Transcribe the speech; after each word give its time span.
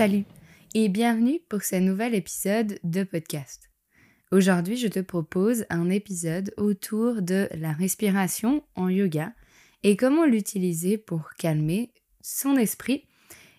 Salut 0.00 0.24
et 0.72 0.88
bienvenue 0.88 1.40
pour 1.50 1.62
ce 1.62 1.76
nouvel 1.76 2.14
épisode 2.14 2.78
de 2.84 3.02
podcast. 3.02 3.68
Aujourd'hui, 4.32 4.78
je 4.78 4.88
te 4.88 5.00
propose 5.00 5.66
un 5.68 5.90
épisode 5.90 6.54
autour 6.56 7.20
de 7.20 7.50
la 7.52 7.72
respiration 7.72 8.64
en 8.76 8.88
yoga 8.88 9.34
et 9.82 9.98
comment 9.98 10.24
l'utiliser 10.24 10.96
pour 10.96 11.34
calmer 11.34 11.92
son 12.22 12.56
esprit 12.56 13.08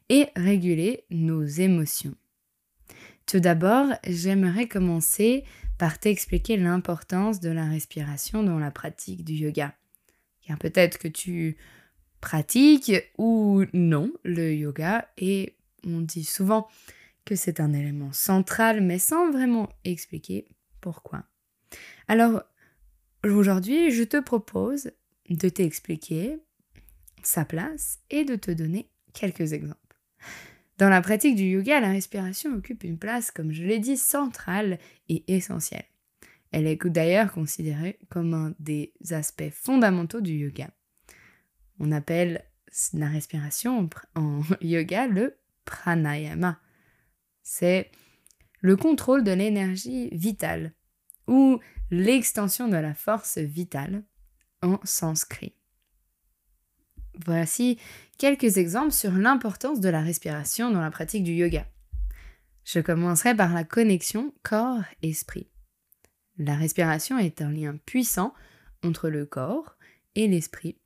et 0.09 0.29
réguler 0.35 1.03
nos 1.11 1.45
émotions. 1.45 2.15
Tout 3.27 3.39
d'abord, 3.39 3.89
j'aimerais 4.07 4.67
commencer 4.67 5.43
par 5.77 5.99
t'expliquer 5.99 6.57
l'importance 6.57 7.39
de 7.39 7.51
la 7.51 7.65
respiration 7.65 8.41
dans 8.41 8.57
la 8.57 8.71
pratique 8.71 9.23
du 9.23 9.33
yoga. 9.33 9.75
Car 10.47 10.57
peut-être 10.57 10.97
que 10.97 11.07
tu 11.07 11.57
pratiques 12.19 12.93
ou 13.19 13.63
non 13.73 14.11
le 14.23 14.55
yoga 14.55 15.07
et 15.19 15.55
on 15.85 16.01
dit 16.01 16.23
souvent 16.23 16.67
que 17.25 17.35
c'est 17.35 17.59
un 17.59 17.73
élément 17.73 18.11
central 18.13 18.81
mais 18.81 18.99
sans 18.99 19.31
vraiment 19.31 19.69
expliquer 19.83 20.47
pourquoi. 20.79 21.23
Alors 22.07 22.43
aujourd'hui, 23.23 23.91
je 23.91 24.03
te 24.03 24.19
propose 24.19 24.91
de 25.29 25.49
t'expliquer 25.49 26.39
sa 27.23 27.45
place 27.45 27.99
et 28.09 28.25
de 28.25 28.35
te 28.35 28.51
donner 28.51 28.89
quelques 29.13 29.53
exemples. 29.53 29.77
Dans 30.77 30.89
la 30.89 31.01
pratique 31.01 31.35
du 31.35 31.43
yoga, 31.43 31.79
la 31.79 31.91
respiration 31.91 32.55
occupe 32.55 32.83
une 32.83 32.97
place, 32.97 33.29
comme 33.29 33.51
je 33.51 33.63
l'ai 33.63 33.79
dit, 33.79 33.97
centrale 33.97 34.79
et 35.09 35.23
essentielle. 35.27 35.85
Elle 36.51 36.67
est 36.67 36.83
d'ailleurs 36.87 37.31
considérée 37.31 37.99
comme 38.09 38.33
un 38.33 38.55
des 38.59 38.93
aspects 39.11 39.51
fondamentaux 39.51 40.21
du 40.21 40.33
yoga. 40.33 40.69
On 41.79 41.91
appelle 41.91 42.43
la 42.93 43.07
respiration 43.07 43.89
en 44.15 44.41
yoga 44.61 45.07
le 45.07 45.37
pranayama. 45.65 46.59
C'est 47.43 47.91
le 48.59 48.75
contrôle 48.75 49.23
de 49.23 49.31
l'énergie 49.31 50.09
vitale 50.09 50.73
ou 51.27 51.59
l'extension 51.89 52.67
de 52.67 52.77
la 52.77 52.93
force 52.93 53.37
vitale 53.37 54.03
en 54.61 54.79
sanskrit. 54.83 55.55
Voici 57.25 57.77
quelques 58.17 58.57
exemples 58.57 58.91
sur 58.91 59.11
l'importance 59.11 59.79
de 59.79 59.89
la 59.89 60.01
respiration 60.01 60.71
dans 60.71 60.81
la 60.81 60.91
pratique 60.91 61.23
du 61.23 61.33
yoga. 61.33 61.65
Je 62.63 62.79
commencerai 62.79 63.35
par 63.35 63.53
la 63.53 63.63
connexion 63.63 64.33
corps-esprit. 64.43 65.49
La 66.37 66.55
respiration 66.55 67.17
est 67.17 67.41
un 67.41 67.51
lien 67.51 67.77
puissant 67.85 68.33
entre 68.83 69.09
le 69.09 69.25
corps 69.25 69.77
et 70.15 70.27
l'esprit. 70.27 70.80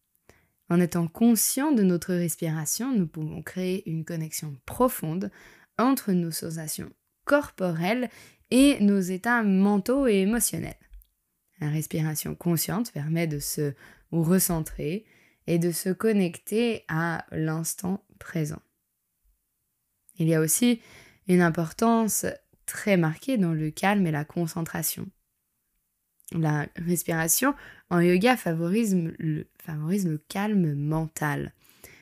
En 0.69 0.79
étant 0.79 1.07
conscient 1.07 1.71
de 1.71 1.83
notre 1.83 2.13
respiration, 2.13 2.93
nous 2.93 3.07
pouvons 3.07 3.41
créer 3.43 3.87
une 3.89 4.05
connexion 4.05 4.55
profonde 4.65 5.31
entre 5.77 6.11
nos 6.11 6.31
sensations 6.31 6.91
corporelles 7.25 8.09
et 8.51 8.79
nos 8.79 8.99
états 8.99 9.43
mentaux 9.43 10.07
et 10.07 10.21
émotionnels. 10.21 10.77
La 11.59 11.69
respiration 11.69 12.35
consciente 12.35 12.91
permet 12.91 13.27
de 13.27 13.39
se 13.39 13.73
recentrer, 14.11 15.05
et 15.47 15.59
de 15.59 15.71
se 15.71 15.89
connecter 15.89 16.83
à 16.87 17.25
l'instant 17.31 18.03
présent. 18.19 18.61
Il 20.17 20.27
y 20.27 20.35
a 20.35 20.41
aussi 20.41 20.81
une 21.27 21.41
importance 21.41 22.25
très 22.65 22.97
marquée 22.97 23.37
dans 23.37 23.53
le 23.53 23.69
calme 23.69 24.07
et 24.07 24.11
la 24.11 24.25
concentration. 24.25 25.07
La 26.31 26.67
respiration 26.75 27.53
en 27.89 27.99
yoga 27.99 28.35
favorise 28.35 28.95
le, 28.95 30.17
calme 30.27 30.73
mental. 30.73 31.53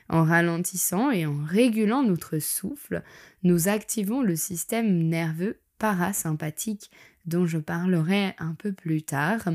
En 0.08 0.24
ralentissant 0.24 1.10
et 1.10 1.26
en 1.26 1.44
régulant 1.44 2.02
notre 2.02 2.38
souffle, 2.38 3.02
nous 3.42 3.68
activons 3.68 4.22
le 4.22 4.36
système 4.36 5.02
nerveux 5.02 5.60
parasympathique 5.78 6.90
dont 7.26 7.46
je 7.46 7.58
parlerai 7.58 8.34
un 8.38 8.54
peu 8.54 8.72
plus 8.72 9.02
tard, 9.02 9.48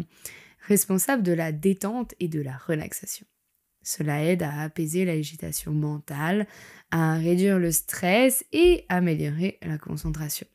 responsable 0.68 1.24
de 1.24 1.34
la 1.34 1.52
détente 1.52 2.16
et 2.20 2.28
de 2.28 2.42
la 2.42 2.58
relaxation. 2.58 3.26
Cela 3.84 4.24
aide 4.24 4.44
à 4.44 4.62
apaiser 4.62 5.06
l'agitation 5.06 5.72
mentale, 5.72 6.48
à 6.92 7.14
réduire 7.14 7.60
le 7.60 7.72
stress 7.72 8.44
et 8.52 8.86
améliorer 8.90 9.58
la 9.62 9.78
concentration. 9.78 10.48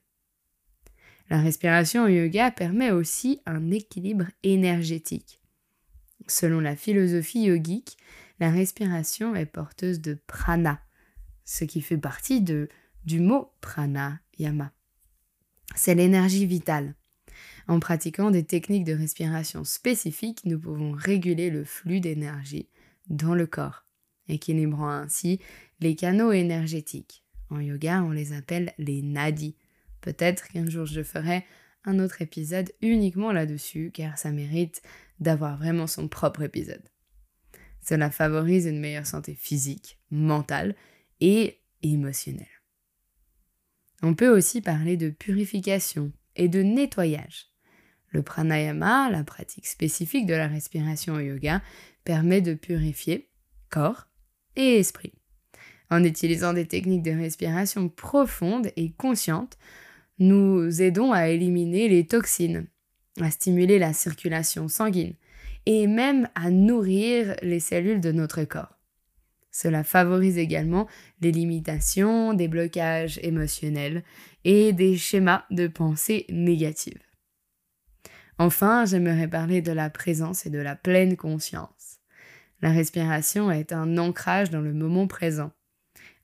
La 1.31 1.41
respiration 1.41 2.05
au 2.05 2.09
yoga 2.09 2.51
permet 2.51 2.91
aussi 2.91 3.41
un 3.47 3.71
équilibre 3.71 4.27
énergétique. 4.43 5.41
Selon 6.27 6.61
la 6.61 6.77
philosophie 6.77 7.45
yogique, 7.45 7.97
la 8.41 8.51
respiration 8.51 9.35
est 9.35 9.47
porteuse 9.47 10.01
de 10.01 10.19
prana, 10.27 10.81
ce 11.45 11.65
qui 11.65 11.81
fait 11.81 11.99
partie 11.99 12.41
de, 12.41 12.69
du 13.05 13.21
mot 13.21 13.53
pranayama. 13.61 14.73
C'est 15.75 15.95
l'énergie 15.95 16.47
vitale. 16.47 16.95
En 17.67 17.81
pratiquant 17.81 18.31
des 18.31 18.45
techniques 18.45 18.85
de 18.85 18.93
respiration 18.93 19.65
spécifiques, 19.65 20.45
nous 20.45 20.59
pouvons 20.59 20.93
réguler 20.93 21.51
le 21.51 21.65
flux 21.65 22.01
d'énergie 22.01 22.69
dans 23.09 23.35
le 23.35 23.47
corps, 23.47 23.87
équilibrant 24.29 24.91
ainsi 24.91 25.41
les 25.81 25.97
canaux 25.97 26.33
énergétiques. 26.33 27.25
En 27.51 27.61
yoga, 27.61 28.03
on 28.03 28.11
les 28.11 28.33
appelle 28.33 28.73
les 28.79 29.03
nadis. 29.03 29.57
Peut-être 30.05 30.49
qu'un 30.49 30.69
jour 30.69 30.85
je 30.85 31.03
ferai 31.03 31.47
un 31.87 31.99
autre 31.99 32.21
épisode 32.21 32.71
uniquement 32.83 33.33
là-dessus, 33.33 33.91
car 33.91 34.19
ça 34.19 34.33
mérite 34.33 34.83
d'avoir 35.19 35.57
vraiment 35.57 35.87
son 35.87 36.09
propre 36.09 36.43
épisode. 36.43 36.83
Cela 37.81 38.11
favorise 38.11 38.67
une 38.67 38.81
meilleure 38.81 39.07
santé 39.07 39.35
physique, 39.35 39.99
mentale 40.11 40.75
et 41.23 41.59
émotionnelle. 41.83 42.47
On 44.03 44.15
peut 44.15 44.29
aussi 44.29 44.61
parler 44.61 44.99
de 44.99 45.09
purification 45.09 46.13
et 46.37 46.49
de 46.49 46.63
nettoyage. 46.63 47.47
Le 48.11 48.23
pranayama, 48.23 49.09
la 49.11 49.25
pratique 49.25 49.67
spécifique 49.67 50.27
de 50.27 50.35
la 50.35 50.49
respiration 50.49 51.15
au 51.15 51.21
yoga, 51.21 51.63
permet 52.05 52.43
de 52.43 52.53
purifier 52.53 53.31
corps 53.71 54.09
et 54.57 54.79
esprit. 54.79 55.15
En 55.91 56.05
utilisant 56.05 56.53
des 56.53 56.67
techniques 56.67 57.03
de 57.03 57.11
respiration 57.13 57.89
profondes 57.89 58.71
et 58.77 58.93
conscientes, 58.93 59.57
nous 60.19 60.83
aidons 60.83 61.13
à 61.13 61.29
éliminer 61.29 61.89
les 61.89 62.07
toxines, 62.07 62.67
à 63.21 63.31
stimuler 63.31 63.79
la 63.79 63.93
circulation 63.93 64.69
sanguine 64.69 65.15
et 65.67 65.87
même 65.87 66.29
à 66.35 66.51
nourrir 66.51 67.37
les 67.43 67.61
cellules 67.61 68.01
de 68.01 68.13
notre 68.13 68.45
corps. 68.45 68.79
Cela 69.51 69.85
favorise 69.85 70.37
également 70.37 70.89
l'élimination 71.21 72.35
des 72.35 72.49
blocages 72.49 73.21
émotionnels 73.23 74.03
et 74.45 74.73
des 74.73 74.97
schémas 74.97 75.45
de 75.51 75.69
pensée 75.69 76.27
négatives. 76.29 77.01
Enfin, 78.39 78.85
j'aimerais 78.85 79.29
parler 79.29 79.63
de 79.63 79.71
la 79.71 79.91
présence 79.91 80.45
et 80.45 80.51
de 80.51 80.59
la 80.59 80.75
pleine 80.75 81.17
conscience. 81.17 82.01
La 82.63 82.71
respiration 82.71 83.51
est 83.51 83.73
un 83.73 83.97
ancrage 83.97 84.51
dans 84.51 84.61
le 84.61 84.73
moment 84.73 85.07
présent. 85.07 85.53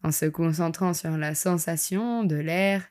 En 0.03 0.11
se 0.11 0.27
concentrant 0.27 0.93
sur 0.93 1.17
la 1.17 1.35
sensation 1.35 2.25
de 2.25 2.37
l'air 2.37 2.89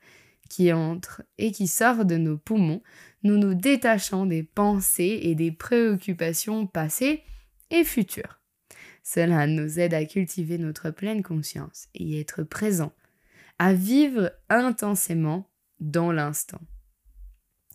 qui 0.49 0.73
entre 0.73 1.23
et 1.37 1.51
qui 1.51 1.67
sort 1.67 2.05
de 2.05 2.17
nos 2.17 2.37
poumons, 2.37 2.81
nous 3.23 3.37
nous 3.37 3.53
détachons 3.53 4.25
des 4.25 4.43
pensées 4.43 5.19
et 5.23 5.35
des 5.35 5.51
préoccupations 5.51 6.67
passées 6.67 7.23
et 7.69 7.83
futures. 7.83 8.39
Cela 9.03 9.47
nous 9.47 9.79
aide 9.79 9.93
à 9.93 10.05
cultiver 10.05 10.57
notre 10.57 10.91
pleine 10.91 11.23
conscience 11.23 11.87
et 11.95 12.19
être 12.19 12.43
présent, 12.43 12.93
à 13.57 13.73
vivre 13.73 14.31
intensément 14.49 15.49
dans 15.79 16.11
l'instant. 16.11 16.61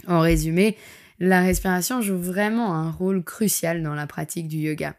En 0.07 0.21
résumé, 0.21 0.77
la 1.19 1.41
respiration 1.41 2.03
joue 2.03 2.19
vraiment 2.19 2.75
un 2.75 2.91
rôle 2.91 3.23
crucial 3.23 3.83
dans 3.83 3.95
la 3.95 4.07
pratique 4.07 4.49
du 4.49 4.59
yoga. 4.59 4.97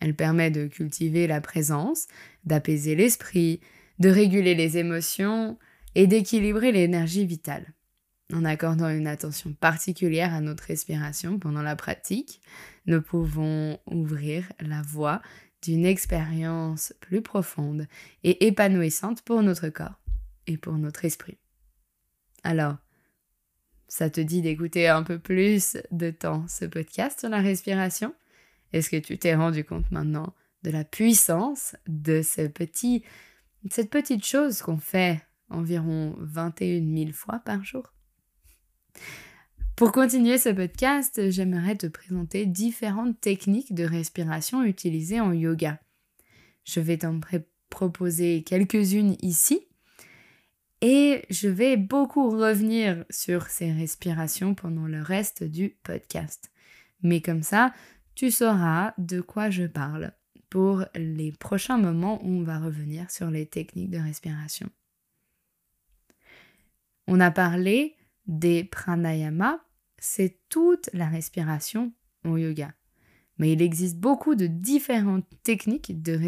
Elle 0.00 0.14
permet 0.14 0.50
de 0.50 0.66
cultiver 0.66 1.26
la 1.26 1.40
présence, 1.40 2.06
d'apaiser 2.44 2.94
l'esprit, 2.94 3.60
de 3.98 4.10
réguler 4.10 4.54
les 4.54 4.76
émotions 4.76 5.58
et 5.96 6.06
d'équilibrer 6.06 6.72
l'énergie 6.72 7.24
vitale. 7.24 7.72
En 8.30 8.44
accordant 8.44 8.90
une 8.90 9.06
attention 9.06 9.54
particulière 9.54 10.34
à 10.34 10.42
notre 10.42 10.64
respiration 10.64 11.38
pendant 11.38 11.62
la 11.62 11.74
pratique, 11.74 12.42
nous 12.84 13.00
pouvons 13.00 13.80
ouvrir 13.86 14.52
la 14.60 14.82
voie 14.82 15.22
d'une 15.62 15.86
expérience 15.86 16.92
plus 17.00 17.22
profonde 17.22 17.86
et 18.24 18.46
épanouissante 18.46 19.22
pour 19.22 19.42
notre 19.42 19.70
corps 19.70 19.98
et 20.46 20.58
pour 20.58 20.74
notre 20.74 21.06
esprit. 21.06 21.38
Alors, 22.44 22.76
ça 23.88 24.10
te 24.10 24.20
dit 24.20 24.42
d'écouter 24.42 24.88
un 24.88 25.02
peu 25.02 25.18
plus 25.18 25.78
de 25.92 26.10
temps 26.10 26.46
ce 26.46 26.66
podcast 26.66 27.20
sur 27.20 27.30
la 27.30 27.40
respiration? 27.40 28.14
Est-ce 28.74 28.90
que 28.90 28.96
tu 28.96 29.16
t'es 29.16 29.34
rendu 29.34 29.64
compte 29.64 29.90
maintenant 29.90 30.34
de 30.62 30.70
la 30.70 30.84
puissance 30.84 31.74
de 31.86 32.20
ce 32.20 32.48
petit, 32.48 33.02
cette 33.70 33.90
petite 33.90 34.26
chose 34.26 34.60
qu'on 34.60 34.78
fait 34.78 35.22
environ 35.50 36.14
21 36.18 36.96
000 36.96 37.12
fois 37.12 37.40
par 37.40 37.64
jour 37.64 37.92
Pour 39.76 39.92
continuer 39.92 40.38
ce 40.38 40.48
podcast, 40.48 41.30
j'aimerais 41.30 41.76
te 41.76 41.86
présenter 41.86 42.46
différentes 42.46 43.20
techniques 43.20 43.74
de 43.74 43.84
respiration 43.84 44.62
utilisées 44.64 45.20
en 45.20 45.32
yoga. 45.32 45.80
Je 46.64 46.80
vais 46.80 46.98
t'en 46.98 47.20
proposer 47.70 48.42
quelques-unes 48.42 49.16
ici 49.22 49.66
et 50.80 51.24
je 51.30 51.48
vais 51.48 51.76
beaucoup 51.76 52.30
revenir 52.30 53.04
sur 53.08 53.46
ces 53.46 53.72
respirations 53.72 54.54
pendant 54.54 54.86
le 54.86 55.00
reste 55.00 55.42
du 55.42 55.76
podcast. 55.82 56.50
Mais 57.02 57.20
comme 57.20 57.42
ça, 57.42 57.72
tu 58.14 58.30
sauras 58.30 58.94
de 58.98 59.20
quoi 59.20 59.50
je 59.50 59.64
parle 59.64 60.12
pour 60.50 60.84
les 60.94 61.32
prochains 61.32 61.78
moments 61.78 62.22
où 62.24 62.28
on 62.28 62.42
va 62.42 62.58
revenir 62.58 63.10
sur 63.10 63.30
les 63.30 63.46
techniques 63.46 63.90
de 63.90 63.98
respiration. 63.98 64.68
On 67.06 67.20
a 67.20 67.30
parlé 67.30 67.96
des 68.26 68.64
pranayamas, 68.64 69.60
c'est 69.98 70.40
toute 70.48 70.90
la 70.92 71.06
respiration 71.06 71.92
au 72.24 72.36
yoga. 72.36 72.72
Mais 73.38 73.52
il 73.52 73.62
existe 73.62 73.98
beaucoup 73.98 74.34
de 74.34 74.46
différentes 74.46 75.26
techniques 75.42 76.02
de 76.02 76.18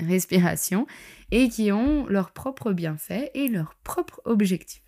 respiration 0.00 0.86
et 1.30 1.48
qui 1.48 1.70
ont 1.70 2.06
leurs 2.06 2.32
propres 2.32 2.72
bienfaits 2.72 3.30
et 3.34 3.48
leurs 3.48 3.76
propres 3.76 4.20
objectifs. 4.24 4.82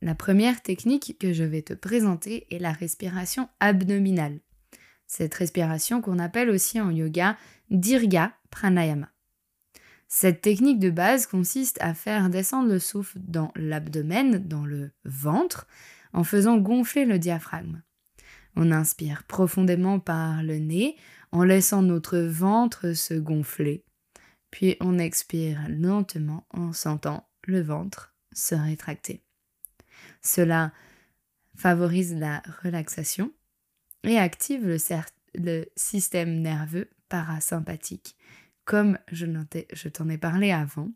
La 0.00 0.16
première 0.16 0.62
technique 0.62 1.16
que 1.20 1.32
je 1.32 1.44
vais 1.44 1.62
te 1.62 1.74
présenter 1.74 2.46
est 2.50 2.58
la 2.58 2.72
respiration 2.72 3.48
abdominale. 3.60 4.40
Cette 5.06 5.34
respiration 5.34 6.00
qu'on 6.00 6.18
appelle 6.18 6.50
aussi 6.50 6.80
en 6.80 6.90
yoga 6.90 7.36
Dirga 7.70 8.32
Pranayama. 8.50 9.11
Cette 10.14 10.42
technique 10.42 10.78
de 10.78 10.90
base 10.90 11.24
consiste 11.24 11.78
à 11.80 11.94
faire 11.94 12.28
descendre 12.28 12.68
le 12.68 12.78
souffle 12.78 13.18
dans 13.18 13.50
l'abdomen, 13.56 14.46
dans 14.46 14.66
le 14.66 14.90
ventre, 15.06 15.66
en 16.12 16.22
faisant 16.22 16.58
gonfler 16.58 17.06
le 17.06 17.18
diaphragme. 17.18 17.80
On 18.54 18.72
inspire 18.72 19.24
profondément 19.24 20.00
par 20.00 20.42
le 20.42 20.58
nez 20.58 20.96
en 21.32 21.44
laissant 21.44 21.80
notre 21.80 22.18
ventre 22.18 22.92
se 22.92 23.14
gonfler. 23.14 23.86
Puis 24.50 24.76
on 24.80 24.98
expire 24.98 25.64
lentement 25.70 26.46
en 26.50 26.74
sentant 26.74 27.26
le 27.44 27.62
ventre 27.62 28.14
se 28.34 28.54
rétracter. 28.54 29.24
Cela 30.20 30.74
favorise 31.56 32.14
la 32.14 32.42
relaxation 32.62 33.32
et 34.04 34.18
active 34.18 34.66
le, 35.34 35.64
système 35.74 36.42
nerveux 36.42 36.90
parasympathique, 37.08 38.14
comme 38.64 38.98
je, 39.10 39.26
t'en 39.88 40.08
ai 40.08 40.18
parlé 40.18 40.52
avant, 40.52 40.90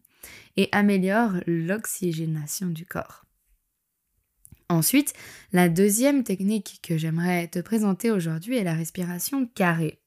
et 0.56 0.68
améliore 0.72 1.32
l'oxygénation 1.46 2.68
du 2.68 2.86
corps. 2.86 3.24
Ensuite, 4.68 5.14
la 5.52 5.68
deuxième 5.68 6.24
technique 6.24 6.80
que 6.82 6.98
j'aimerais 6.98 7.46
te 7.48 7.60
présenter 7.60 8.10
aujourd'hui 8.10 8.56
est 8.56 8.64
la 8.64 8.74
respiration 8.74 9.46
carrée. 9.46 10.00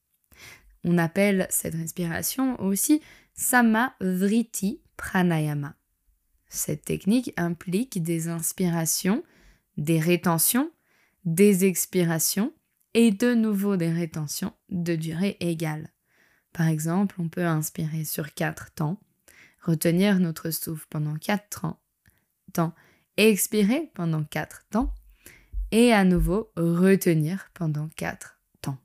On 0.84 0.98
appelle 0.98 1.48
cette 1.50 1.76
respiration 1.76 2.60
aussi 2.62 3.02
Samavriti 3.34 4.82
Pranayama. 4.98 5.76
Cette 6.50 6.84
technique 6.84 7.32
implique 7.38 8.02
des 8.02 8.28
inspirations, 8.28 9.24
des 9.78 10.00
rétentions, 10.00 10.72
des 11.24 11.64
expirations 11.66 12.54
et 12.94 13.12
de 13.12 13.34
nouveau 13.34 13.78
des 13.78 13.92
rétentions 13.92 14.54
de 14.70 14.96
durée 14.96 15.38
égale. 15.40 15.90
Par 16.54 16.68
exemple, 16.68 17.16
on 17.20 17.30
peut 17.30 17.46
inspirer 17.46 18.04
sur 18.06 18.34
4 18.34 18.72
temps, 18.74 19.00
retenir 19.62 20.20
notre 20.20 20.52
souffle 20.52 20.88
pendant 20.90 21.16
4 21.16 21.48
temps 22.54 22.74
expirer 23.18 23.92
pendant 23.94 24.24
4 24.24 24.66
temps 24.70 24.94
et 25.72 25.94
à 25.94 26.04
nouveau 26.04 26.52
retenir 26.56 27.50
pendant 27.54 27.90
4 27.96 28.40
temps. 28.62 28.78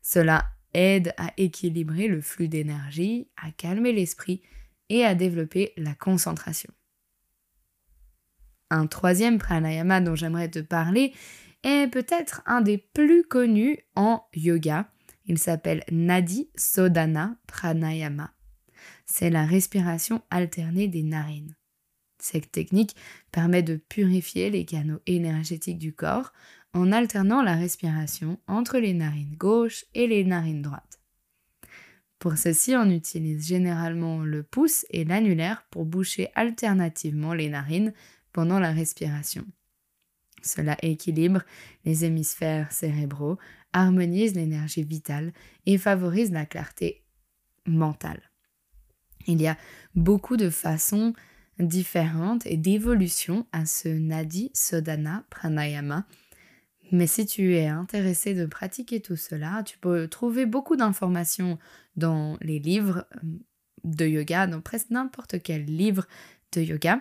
Cela 0.00 0.46
aide 0.74 1.12
à 1.18 1.32
équilibrer 1.36 2.08
le 2.08 2.20
flux 2.20 2.48
d'énergie, 2.48 3.28
à 3.36 3.50
calmer 3.50 3.92
l'esprit 3.92 4.42
et 4.88 5.04
à 5.04 5.14
développer 5.14 5.74
la 5.76 5.94
concentration. 5.94 6.72
Un 8.70 8.86
troisième 8.86 9.38
pranayama 9.38 10.00
dont 10.00 10.14
j'aimerais 10.14 10.50
te 10.50 10.60
parler 10.60 11.12
est 11.62 11.88
peut-être 11.88 12.42
un 12.46 12.62
des 12.62 12.78
plus 12.78 13.22
connus 13.22 13.78
en 13.94 14.24
yoga. 14.34 14.90
Il 15.32 15.38
s'appelle 15.38 15.82
Nadi 15.90 16.50
Sodana 16.56 17.38
Pranayama. 17.46 18.34
C'est 19.06 19.30
la 19.30 19.46
respiration 19.46 20.20
alternée 20.28 20.88
des 20.88 21.02
narines. 21.02 21.56
Cette 22.18 22.52
technique 22.52 22.94
permet 23.30 23.62
de 23.62 23.76
purifier 23.76 24.50
les 24.50 24.66
canaux 24.66 25.00
énergétiques 25.06 25.78
du 25.78 25.94
corps 25.94 26.34
en 26.74 26.92
alternant 26.92 27.40
la 27.40 27.54
respiration 27.54 28.38
entre 28.46 28.78
les 28.78 28.92
narines 28.92 29.34
gauches 29.38 29.86
et 29.94 30.06
les 30.06 30.22
narines 30.22 30.60
droites. 30.60 31.00
Pour 32.18 32.36
ceci, 32.36 32.76
on 32.76 32.90
utilise 32.90 33.48
généralement 33.48 34.18
le 34.18 34.42
pouce 34.42 34.84
et 34.90 35.06
l'annulaire 35.06 35.64
pour 35.70 35.86
boucher 35.86 36.28
alternativement 36.34 37.32
les 37.32 37.48
narines 37.48 37.94
pendant 38.34 38.60
la 38.60 38.70
respiration. 38.70 39.46
Cela 40.42 40.76
équilibre 40.82 41.42
les 41.84 42.04
hémisphères 42.04 42.70
cérébraux, 42.72 43.38
harmonise 43.72 44.34
l'énergie 44.34 44.84
vitale 44.84 45.32
et 45.66 45.78
favorise 45.78 46.32
la 46.32 46.46
clarté 46.46 47.02
mentale. 47.66 48.20
Il 49.26 49.40
y 49.40 49.46
a 49.46 49.56
beaucoup 49.94 50.36
de 50.36 50.50
façons 50.50 51.14
différentes 51.58 52.46
et 52.46 52.56
d'évolution 52.56 53.46
à 53.52 53.66
ce 53.66 53.88
Nadi 53.88 54.50
Sodana 54.54 55.24
Pranayama. 55.30 56.06
Mais 56.90 57.06
si 57.06 57.24
tu 57.24 57.56
es 57.56 57.68
intéressé 57.68 58.34
de 58.34 58.46
pratiquer 58.46 59.00
tout 59.00 59.16
cela, 59.16 59.62
tu 59.64 59.78
peux 59.78 60.08
trouver 60.08 60.44
beaucoup 60.44 60.76
d'informations 60.76 61.58
dans 61.96 62.36
les 62.40 62.58
livres 62.58 63.06
euh, 63.16 63.28
de 63.84 64.06
yoga, 64.06 64.46
dans 64.46 64.60
presque 64.60 64.90
n'importe 64.90 65.42
quel 65.42 65.64
livre 65.64 66.06
de 66.52 66.60
yoga, 66.60 67.00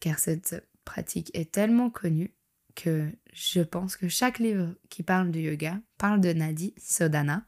car 0.00 0.18
cette 0.18 0.66
pratique 0.84 1.30
est 1.34 1.52
tellement 1.52 1.90
connue 1.90 2.32
je 2.86 3.60
pense 3.60 3.96
que 3.96 4.08
chaque 4.08 4.38
livre 4.38 4.74
qui 4.88 5.02
parle 5.02 5.30
de 5.30 5.40
yoga 5.40 5.80
parle 5.96 6.20
de 6.20 6.32
Nadi 6.32 6.74
Sodana. 6.76 7.44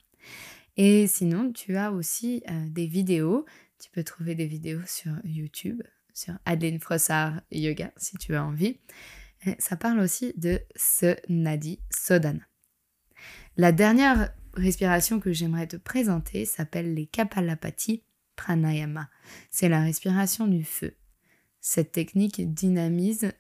Et 0.77 1.07
sinon, 1.07 1.53
tu 1.53 1.77
as 1.77 1.93
aussi 1.93 2.43
euh, 2.49 2.67
des 2.69 2.87
vidéos. 2.87 3.45
Tu 3.79 3.91
peux 3.91 4.05
trouver 4.05 4.35
des 4.35 4.47
vidéos 4.47 4.81
sur 4.87 5.13
YouTube 5.25 5.83
sur 6.15 6.35
Adeline 6.45 6.81
Frossard 6.81 7.41
Yoga 7.51 7.93
si 7.97 8.17
tu 8.17 8.35
as 8.35 8.45
envie. 8.45 8.79
ça 9.59 9.77
parle 9.77 10.01
aussi 10.01 10.35
de 10.37 10.61
ce 10.77 11.17
Nadi 11.29 11.81
Sodana. 11.91 12.43
La 13.57 13.73
dernière 13.73 14.33
respiration 14.55 15.21
que 15.21 15.33
j'aimerais 15.33 15.67
te 15.67 15.77
présenter 15.77 16.45
s'appelle 16.45 16.95
les 16.95 17.07
Kapalapati 17.07 18.05
Pranayama. 18.37 19.09
C'est 19.51 19.69
la 19.69 19.83
respiration 19.83 20.47
du 20.47 20.65
feu. 20.65 20.95
Cette 21.61 21.93
technique 21.93 22.53
dynamise, 22.53 23.33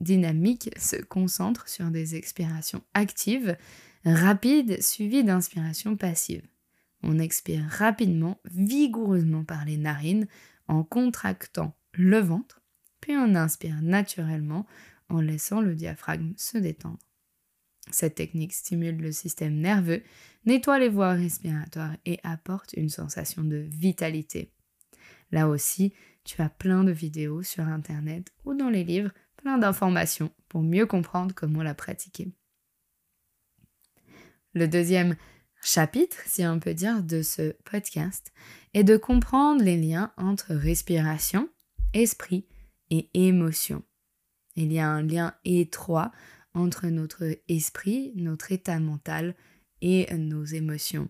dynamique 0.00 0.70
se 0.78 0.96
concentre 0.96 1.68
sur 1.68 1.90
des 1.90 2.14
expirations 2.14 2.82
actives, 2.94 3.56
rapides, 4.04 4.82
suivies 4.82 5.24
d'inspirations 5.24 5.96
passives. 5.96 6.46
On 7.02 7.18
expire 7.18 7.64
rapidement, 7.68 8.40
vigoureusement 8.44 9.44
par 9.44 9.64
les 9.64 9.76
narines 9.76 10.26
en 10.68 10.82
contractant 10.82 11.76
le 11.92 12.18
ventre, 12.18 12.62
puis 13.00 13.16
on 13.16 13.34
inspire 13.34 13.80
naturellement 13.82 14.66
en 15.08 15.20
laissant 15.20 15.60
le 15.60 15.74
diaphragme 15.74 16.32
se 16.36 16.58
détendre. 16.58 16.98
Cette 17.90 18.16
technique 18.16 18.52
stimule 18.52 18.96
le 18.96 19.12
système 19.12 19.54
nerveux, 19.54 20.02
nettoie 20.44 20.78
les 20.78 20.88
voies 20.88 21.12
respiratoires 21.12 21.96
et 22.04 22.18
apporte 22.24 22.72
une 22.72 22.88
sensation 22.88 23.44
de 23.44 23.56
vitalité. 23.56 24.50
Là 25.30 25.48
aussi, 25.48 25.92
tu 26.24 26.42
as 26.42 26.48
plein 26.48 26.82
de 26.82 26.90
vidéos 26.90 27.42
sur 27.42 27.64
Internet 27.64 28.32
ou 28.44 28.54
dans 28.54 28.70
les 28.70 28.82
livres 28.82 29.12
d'informations 29.58 30.32
pour 30.48 30.62
mieux 30.62 30.86
comprendre 30.86 31.34
comment 31.34 31.62
la 31.62 31.74
pratiquer. 31.74 32.32
Le 34.54 34.68
deuxième 34.68 35.16
chapitre, 35.62 36.16
si 36.26 36.46
on 36.46 36.60
peut 36.60 36.74
dire, 36.74 37.02
de 37.02 37.22
ce 37.22 37.52
podcast 37.64 38.32
est 38.74 38.84
de 38.84 38.96
comprendre 38.96 39.62
les 39.62 39.76
liens 39.76 40.12
entre 40.16 40.54
respiration, 40.54 41.48
esprit 41.92 42.46
et 42.90 43.10
émotion. 43.14 43.82
Il 44.54 44.72
y 44.72 44.78
a 44.78 44.88
un 44.88 45.02
lien 45.02 45.34
étroit 45.44 46.12
entre 46.54 46.86
notre 46.86 47.38
esprit, 47.48 48.12
notre 48.16 48.52
état 48.52 48.80
mental 48.80 49.34
et 49.82 50.12
nos 50.16 50.44
émotions. 50.44 51.08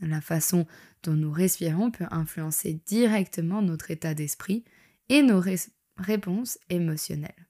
La 0.00 0.20
façon 0.20 0.66
dont 1.02 1.14
nous 1.14 1.32
respirons 1.32 1.90
peut 1.90 2.06
influencer 2.10 2.80
directement 2.86 3.62
notre 3.62 3.90
état 3.90 4.14
d'esprit 4.14 4.64
et 5.08 5.22
nos 5.22 5.40
réponses 5.98 6.58
émotionnelles. 6.70 7.48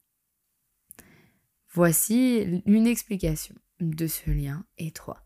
Voici 1.73 2.63
une 2.67 2.87
explication 2.87 3.55
de 3.81 4.07
ce 4.07 4.31
lien 4.31 4.65
étroit. 4.79 5.25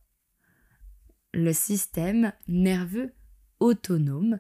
Le 1.32 1.52
système 1.52 2.32
nerveux 2.48 3.14
autonome, 3.60 4.38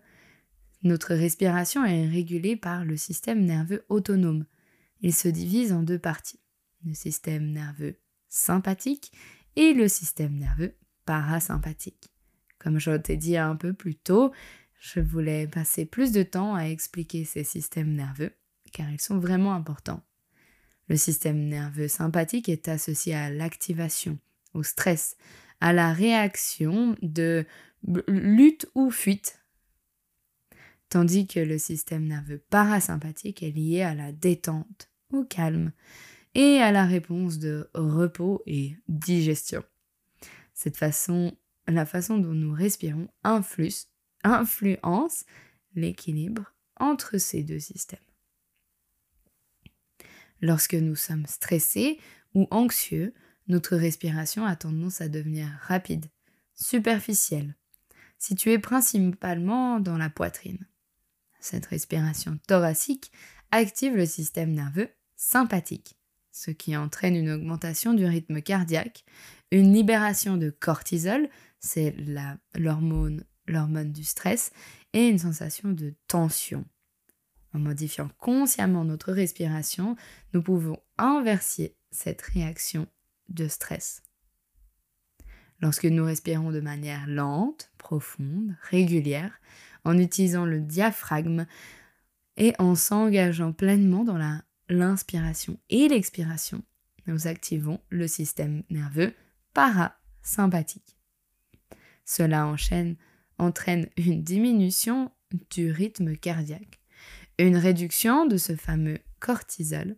notre 0.82 1.14
respiration 1.14 1.84
est 1.84 2.08
régulée 2.08 2.56
par 2.56 2.84
le 2.84 2.96
système 2.96 3.44
nerveux 3.44 3.84
autonome. 3.88 4.44
Il 5.00 5.14
se 5.14 5.28
divise 5.28 5.72
en 5.72 5.82
deux 5.82 5.98
parties, 5.98 6.40
le 6.84 6.92
système 6.92 7.50
nerveux 7.50 7.96
sympathique 8.28 9.12
et 9.56 9.74
le 9.74 9.88
système 9.88 10.36
nerveux 10.36 10.74
parasympathique. 11.06 12.12
Comme 12.58 12.78
je 12.78 12.96
t'ai 12.96 13.16
dit 13.16 13.36
un 13.36 13.56
peu 13.56 13.72
plus 13.72 13.94
tôt, 13.94 14.32
je 14.78 15.00
voulais 15.00 15.46
passer 15.46 15.84
plus 15.84 16.12
de 16.12 16.22
temps 16.22 16.54
à 16.54 16.64
expliquer 16.64 17.24
ces 17.24 17.44
systèmes 17.44 17.94
nerveux, 17.94 18.32
car 18.72 18.90
ils 18.90 19.00
sont 19.00 19.18
vraiment 19.18 19.54
importants. 19.54 20.02
Le 20.88 20.96
système 20.96 21.48
nerveux 21.48 21.88
sympathique 21.88 22.48
est 22.48 22.68
associé 22.68 23.14
à 23.14 23.30
l'activation, 23.30 24.18
au 24.54 24.62
stress, 24.62 25.16
à 25.60 25.72
la 25.72 25.92
réaction 25.92 26.96
de 27.02 27.46
lutte 28.08 28.66
ou 28.74 28.90
fuite, 28.90 29.40
tandis 30.88 31.26
que 31.26 31.40
le 31.40 31.58
système 31.58 32.04
nerveux 32.04 32.42
parasympathique 32.50 33.42
est 33.42 33.50
lié 33.50 33.82
à 33.82 33.94
la 33.94 34.12
détente, 34.12 34.90
au 35.12 35.24
calme 35.24 35.72
et 36.34 36.58
à 36.58 36.72
la 36.72 36.84
réponse 36.84 37.38
de 37.38 37.70
repos 37.74 38.42
et 38.46 38.76
digestion. 38.88 39.62
Cette 40.54 40.76
façon, 40.76 41.36
la 41.66 41.86
façon 41.86 42.18
dont 42.18 42.34
nous 42.34 42.52
respirons 42.52 43.08
influence, 43.24 43.88
influence 44.24 45.24
l'équilibre 45.74 46.54
entre 46.76 47.18
ces 47.18 47.42
deux 47.42 47.60
systèmes. 47.60 47.98
Lorsque 50.42 50.74
nous 50.74 50.96
sommes 50.96 51.26
stressés 51.26 51.98
ou 52.34 52.46
anxieux, 52.50 53.14
notre 53.48 53.76
respiration 53.76 54.44
a 54.44 54.56
tendance 54.56 55.00
à 55.00 55.08
devenir 55.08 55.48
rapide, 55.62 56.06
superficielle, 56.54 57.56
située 58.18 58.58
principalement 58.58 59.80
dans 59.80 59.96
la 59.96 60.10
poitrine. 60.10 60.66
Cette 61.40 61.66
respiration 61.66 62.38
thoracique 62.46 63.10
active 63.50 63.96
le 63.96 64.06
système 64.06 64.52
nerveux 64.52 64.88
sympathique, 65.16 65.96
ce 66.32 66.50
qui 66.50 66.76
entraîne 66.76 67.16
une 67.16 67.30
augmentation 67.30 67.94
du 67.94 68.04
rythme 68.04 68.42
cardiaque, 68.42 69.04
une 69.50 69.72
libération 69.72 70.36
de 70.36 70.50
cortisol, 70.50 71.28
c'est 71.60 71.94
l'hormone 72.54 73.24
du 73.92 74.04
stress, 74.04 74.50
et 74.92 75.08
une 75.08 75.18
sensation 75.18 75.70
de 75.70 75.94
tension. 76.08 76.64
En 77.54 77.58
modifiant 77.58 78.08
consciemment 78.18 78.84
notre 78.84 79.12
respiration, 79.12 79.96
nous 80.32 80.42
pouvons 80.42 80.78
inverser 80.96 81.76
cette 81.90 82.22
réaction 82.22 82.86
de 83.28 83.46
stress. 83.48 84.02
Lorsque 85.60 85.84
nous 85.84 86.04
respirons 86.04 86.50
de 86.50 86.60
manière 86.60 87.06
lente, 87.06 87.70
profonde, 87.78 88.56
régulière, 88.62 89.32
en 89.84 89.98
utilisant 89.98 90.44
le 90.44 90.60
diaphragme 90.60 91.46
et 92.36 92.54
en 92.58 92.74
s'engageant 92.74 93.52
pleinement 93.52 94.04
dans 94.04 94.18
l'inspiration 94.68 95.58
et 95.70 95.88
l'expiration, 95.88 96.62
nous 97.06 97.26
activons 97.26 97.80
le 97.90 98.08
système 98.08 98.62
nerveux 98.70 99.14
parasympathique. 99.54 100.96
Cela 102.04 102.46
entraîne 103.38 103.88
une 103.96 104.22
diminution 104.22 105.12
du 105.50 105.70
rythme 105.70 106.16
cardiaque 106.16 106.81
une 107.46 107.56
réduction 107.56 108.26
de 108.26 108.36
ce 108.36 108.56
fameux 108.56 108.98
cortisol, 109.20 109.96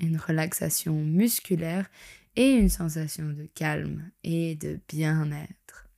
une 0.00 0.16
relaxation 0.16 0.94
musculaire 0.94 1.88
et 2.36 2.52
une 2.52 2.68
sensation 2.68 3.28
de 3.28 3.46
calme 3.54 4.10
et 4.22 4.56
de 4.56 4.80
bien-être. 4.88 5.88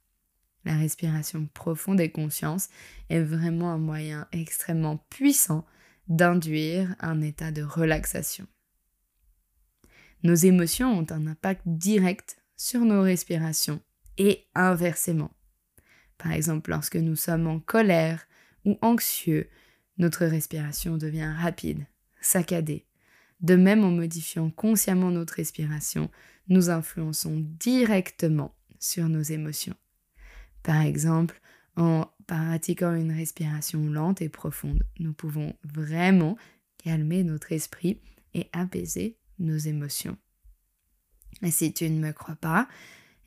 La 0.64 0.76
respiration 0.76 1.46
profonde 1.54 2.00
et 2.00 2.10
conscience 2.10 2.68
est 3.08 3.20
vraiment 3.20 3.72
un 3.72 3.78
moyen 3.78 4.26
extrêmement 4.32 4.96
puissant 5.10 5.64
d'induire 6.08 6.94
un 7.00 7.20
état 7.20 7.52
de 7.52 7.62
relaxation. 7.62 8.46
Nos 10.22 10.34
émotions 10.34 10.98
ont 10.98 11.06
un 11.10 11.26
impact 11.26 11.62
direct 11.66 12.38
sur 12.56 12.80
nos 12.80 13.02
respirations 13.02 13.80
et 14.18 14.46
inversement. 14.54 15.30
Par 16.18 16.32
exemple, 16.32 16.70
lorsque 16.70 16.96
nous 16.96 17.16
sommes 17.16 17.46
en 17.46 17.60
colère 17.60 18.26
ou 18.64 18.78
anxieux, 18.82 19.48
notre 19.98 20.26
respiration 20.26 20.96
devient 20.96 21.32
rapide, 21.38 21.86
saccadée. 22.20 22.86
De 23.40 23.54
même, 23.54 23.84
en 23.84 23.90
modifiant 23.90 24.50
consciemment 24.50 25.10
notre 25.10 25.34
respiration, 25.34 26.10
nous 26.48 26.70
influençons 26.70 27.44
directement 27.60 28.54
sur 28.78 29.08
nos 29.08 29.22
émotions. 29.22 29.74
Par 30.62 30.80
exemple, 30.80 31.40
en 31.76 32.10
pratiquant 32.26 32.94
une 32.94 33.12
respiration 33.12 33.86
lente 33.86 34.22
et 34.22 34.28
profonde, 34.28 34.84
nous 34.98 35.12
pouvons 35.12 35.54
vraiment 35.64 36.36
calmer 36.78 37.22
notre 37.22 37.52
esprit 37.52 38.00
et 38.34 38.48
apaiser 38.52 39.18
nos 39.38 39.56
émotions. 39.56 40.16
Et 41.42 41.50
si 41.50 41.72
tu 41.72 41.88
ne 41.90 42.00
me 42.00 42.12
crois 42.12 42.36
pas, 42.36 42.68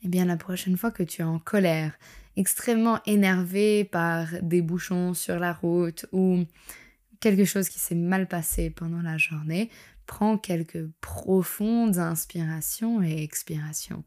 eh 0.02 0.08
bien 0.08 0.24
la 0.24 0.36
prochaine 0.36 0.76
fois 0.76 0.90
que 0.90 1.02
tu 1.02 1.22
es 1.22 1.24
en 1.24 1.38
colère, 1.38 1.96
extrêmement 2.36 3.00
énervé 3.06 3.84
par 3.84 4.28
des 4.42 4.62
bouchons 4.62 5.14
sur 5.14 5.38
la 5.38 5.52
route 5.52 6.06
ou 6.12 6.44
quelque 7.20 7.44
chose 7.44 7.68
qui 7.68 7.78
s'est 7.78 7.94
mal 7.94 8.28
passé 8.28 8.70
pendant 8.70 9.02
la 9.02 9.18
journée, 9.18 9.70
prends 10.06 10.38
quelques 10.38 10.88
profondes 11.00 11.98
inspirations 11.98 13.02
et 13.02 13.22
expirations. 13.22 14.04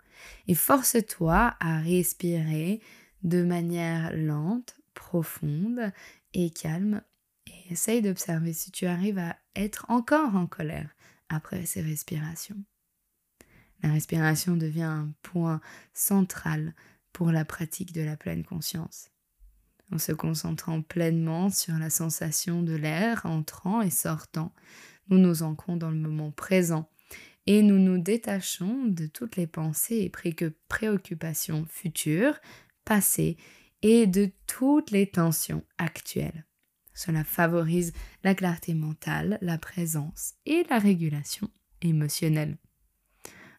Et 0.48 0.56
force-toi 0.56 1.56
à 1.60 1.80
respirer 1.80 2.82
de 3.24 3.44
manière 3.44 4.12
lente, 4.14 4.76
profonde 4.94 5.92
et 6.34 6.50
calme. 6.50 7.02
Et 7.48 7.74
essaye 7.74 8.02
d'observer 8.02 8.54
si 8.54 8.72
tu 8.72 8.86
arrives 8.86 9.20
à 9.20 9.38
être 9.56 9.86
encore 9.90 10.36
en 10.36 10.48
colère 10.48 10.90
après 11.30 11.66
ces 11.66 11.82
respirations. 11.82 12.62
La 13.82 13.92
respiration 13.92 14.56
devient 14.56 14.84
un 14.84 15.14
point 15.22 15.60
central 15.94 16.74
pour 17.14 17.32
la 17.32 17.46
pratique 17.46 17.94
de 17.94 18.02
la 18.02 18.18
pleine 18.18 18.44
conscience. 18.44 19.10
En 19.92 19.98
se 19.98 20.12
concentrant 20.12 20.82
pleinement 20.82 21.50
sur 21.50 21.76
la 21.76 21.90
sensation 21.90 22.64
de 22.64 22.74
l'air 22.74 23.26
entrant 23.26 23.82
et 23.82 23.92
sortant, 23.92 24.54
nous 25.10 25.20
nous 25.20 25.44
ancrons 25.44 25.78
dans 25.78 25.92
le 25.92 25.98
moment 25.98 26.32
présent 26.32 26.90
et 27.46 27.62
nous 27.62 27.78
nous 27.78 27.98
détachons 27.98 28.86
de 28.86 29.06
toutes 29.06 29.36
les 29.36 29.48
pensées 29.48 29.98
et 29.98 30.12
préoccupations 30.68 31.66
futures, 31.70 32.40
passées 32.86 33.38
et 33.82 34.08
de 34.08 34.32
toutes 34.48 34.92
les 34.92 35.08
tensions 35.08 35.64
actuelles. 35.78 36.46
Cela 36.94 37.24
favorise 37.24 37.92
la 38.24 38.36
clarté 38.36 38.74
mentale, 38.74 39.38
la 39.42 39.58
présence 39.58 40.36
et 40.46 40.64
la 40.70 40.80
régulation 40.80 41.50
émotionnelle. 41.82 42.58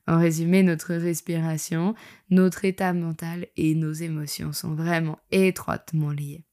En 0.06 0.18
résumé, 0.18 0.62
notre 0.62 0.94
respiration, 0.94 1.94
notre 2.28 2.64
état 2.64 2.92
mental 2.92 3.46
et 3.56 3.74
nos 3.74 3.92
émotions 3.92 4.52
sont 4.52 4.74
vraiment 4.74 5.18
étroitement 5.30 6.10
liés. 6.10 6.44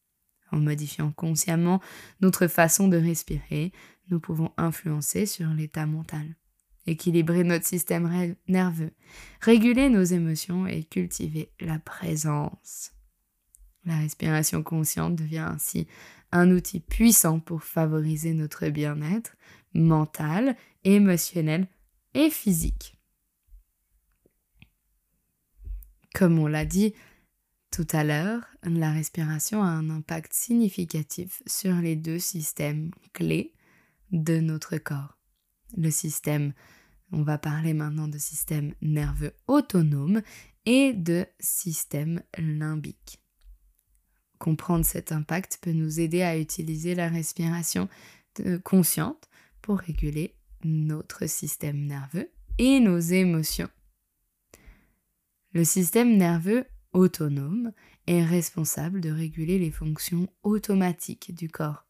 En 0.51 0.57
modifiant 0.57 1.11
consciemment 1.11 1.81
notre 2.21 2.47
façon 2.47 2.87
de 2.87 2.97
respirer, 2.97 3.71
nous 4.09 4.19
pouvons 4.19 4.51
influencer 4.57 5.25
sur 5.25 5.47
l'état 5.47 5.85
mental, 5.85 6.35
équilibrer 6.85 7.43
notre 7.43 7.65
système 7.65 8.35
nerveux, 8.47 8.91
réguler 9.41 9.89
nos 9.89 10.03
émotions 10.03 10.67
et 10.67 10.83
cultiver 10.83 11.51
la 11.59 11.79
présence. 11.79 12.91
La 13.85 13.97
respiration 13.97 14.63
consciente 14.63 15.15
devient 15.15 15.47
ainsi 15.49 15.87
un 16.31 16.51
outil 16.51 16.79
puissant 16.79 17.39
pour 17.39 17.63
favoriser 17.63 18.33
notre 18.33 18.67
bien-être 18.69 19.35
mental, 19.73 20.55
émotionnel 20.83 21.67
et 22.13 22.29
physique. 22.29 23.00
Comme 26.13 26.39
on 26.39 26.47
l'a 26.47 26.65
dit 26.65 26.93
tout 27.71 27.87
à 27.91 28.03
l'heure, 28.03 28.43
la 28.63 28.91
respiration 28.91 29.63
a 29.63 29.67
un 29.67 29.89
impact 29.89 30.33
significatif 30.33 31.41
sur 31.47 31.75
les 31.75 31.95
deux 31.95 32.19
systèmes 32.19 32.91
clés 33.13 33.53
de 34.11 34.39
notre 34.39 34.77
corps, 34.77 35.17
le 35.77 35.89
système, 35.89 36.53
on 37.13 37.23
va 37.23 37.37
parler 37.37 37.73
maintenant 37.73 38.09
de 38.09 38.17
système 38.17 38.73
nerveux 38.81 39.33
autonome 39.47 40.21
et 40.65 40.93
de 40.93 41.25
système 41.39 42.21
limbique. 42.37 43.21
Comprendre 44.37 44.85
cet 44.85 45.11
impact 45.11 45.59
peut 45.61 45.71
nous 45.71 45.99
aider 45.99 46.23
à 46.23 46.37
utiliser 46.37 46.93
la 46.93 47.07
respiration 47.07 47.87
consciente 48.63 49.29
pour 49.61 49.79
réguler 49.79 50.35
notre 50.63 51.27
système 51.27 51.85
nerveux 51.85 52.29
et 52.57 52.79
nos 52.79 52.99
émotions. 52.99 53.69
Le 55.53 55.65
système 55.65 56.15
nerveux 56.15 56.65
autonome 56.93 57.73
est 58.07 58.23
responsable 58.23 59.01
de 59.01 59.11
réguler 59.11 59.59
les 59.59 59.71
fonctions 59.71 60.29
automatiques 60.43 61.35
du 61.35 61.49
corps, 61.49 61.85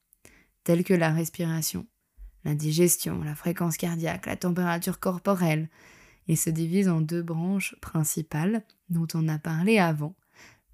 telles 0.63 0.83
que 0.83 0.95
la 0.95 1.11
respiration, 1.11 1.85
la 2.43 2.55
digestion, 2.55 3.23
la 3.23 3.35
fréquence 3.35 3.77
cardiaque, 3.77 4.25
la 4.25 4.35
température 4.35 4.99
corporelle. 4.99 5.69
Il 6.27 6.37
se 6.37 6.49
divise 6.49 6.89
en 6.89 7.01
deux 7.01 7.21
branches 7.21 7.75
principales 7.81 8.63
dont 8.89 9.07
on 9.13 9.27
a 9.27 9.37
parlé 9.37 9.77
avant, 9.77 10.15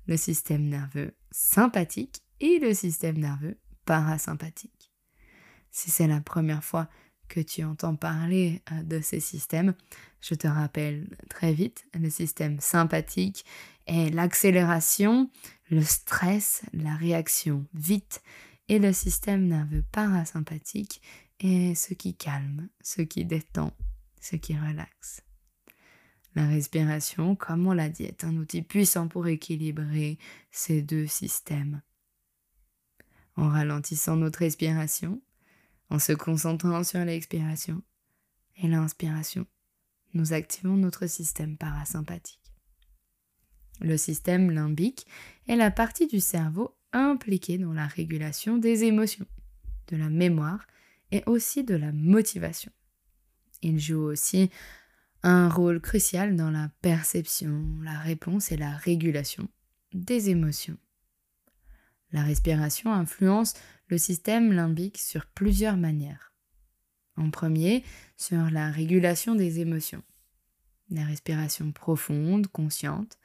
le 0.06 0.16
système 0.16 0.64
nerveux 0.64 1.14
sympathique 1.32 2.22
et 2.40 2.60
le 2.60 2.74
système 2.74 3.18
nerveux 3.18 3.58
parasympathique. 3.84 4.94
Si 5.72 5.92
c'est 5.92 6.08
la 6.08 6.22
première 6.22 6.64
fois 6.64 6.88
que 7.28 7.42
tu 7.42 7.64
entends 7.64 7.96
parler 7.96 8.62
euh, 8.72 8.84
de 8.84 9.02
ces 9.02 9.20
systèmes, 9.20 9.74
je 10.22 10.36
te 10.36 10.48
rappelle 10.48 11.08
très 11.30 11.54
vite, 11.54 11.86
le 11.94 12.10
système 12.10 12.60
sympathique 12.60 13.46
est 13.86 14.14
l'accélération, 14.14 15.30
le 15.70 15.82
stress, 15.82 16.64
la 16.74 16.96
réaction 16.96 17.66
vite, 17.74 18.22
et 18.70 18.80
le 18.80 18.92
système 18.92 19.48
nerveux 19.48 19.84
parasympathique 19.92 21.02
est 21.40 21.76
ce 21.76 21.94
qui 21.94 22.16
calme, 22.16 22.68
ce 22.82 23.02
qui 23.02 23.24
détend, 23.26 23.72
ce 24.20 24.36
qui 24.36 24.58
relaxe. 24.58 25.22
La 26.36 26.46
respiration, 26.46 27.36
comme 27.36 27.66
on 27.68 27.74
l'a 27.74 27.90
dit, 27.90 28.04
est 28.04 28.24
un 28.24 28.36
outil 28.38 28.62
puissant 28.62 29.08
pour 29.08 29.28
équilibrer 29.28 30.20
ces 30.52 30.82
deux 30.82 31.08
systèmes. 31.08 31.82
En 33.36 33.50
ralentissant 33.50 34.18
notre 34.18 34.40
respiration, 34.40 35.22
en 35.90 36.00
se 36.00 36.14
concentrant 36.14 36.84
sur 36.84 37.04
l'expiration 37.06 37.82
et 38.58 38.68
l'inspiration, 38.68 39.48
nous 40.18 40.34
activons 40.34 40.76
notre 40.76 41.08
système 41.08 41.56
parasympathique. 41.58 42.42
Le 43.80 43.96
système 43.98 44.52
limbique 44.52 45.06
est 45.48 45.56
la 45.56 45.72
partie 45.72 46.08
du 46.08 46.20
cerveau 46.20 46.76
impliquée 46.92 47.58
dans 47.58 47.74
la 47.74 47.86
régulation 47.86 48.58
des 48.58 48.84
émotions, 48.84 49.28
de 49.88 49.98
la 49.98 50.10
mémoire 50.10 50.66
et 51.12 51.24
aussi 51.28 51.64
de 51.64 51.76
la 51.76 51.92
motivation. 51.92 52.72
Il 53.62 53.80
joue 53.80 54.02
aussi 54.02 54.50
un 55.24 55.50
rôle 55.50 55.80
crucial 55.80 56.36
dans 56.36 56.50
la 56.52 56.70
perception, 56.82 57.66
la 57.84 58.00
réponse 58.00 58.52
et 58.52 58.58
la 58.58 58.72
régulation 58.72 59.48
des 59.94 60.30
émotions. 60.30 60.78
La 62.12 62.24
respiration 62.24 62.94
influence 62.94 63.54
le 63.88 63.98
système 63.98 64.54
limbique 64.54 64.98
sur 64.98 65.26
plusieurs 65.28 65.78
manières. 65.78 66.34
En 67.18 67.32
premier, 67.32 67.84
sur 68.16 68.50
la 68.52 68.70
régulation 68.72 69.36
des 69.36 69.60
émotions. 69.60 70.04
La 70.90 71.04
respiration 71.04 71.72
profonde, 71.72 72.48
consciente, 72.48 73.18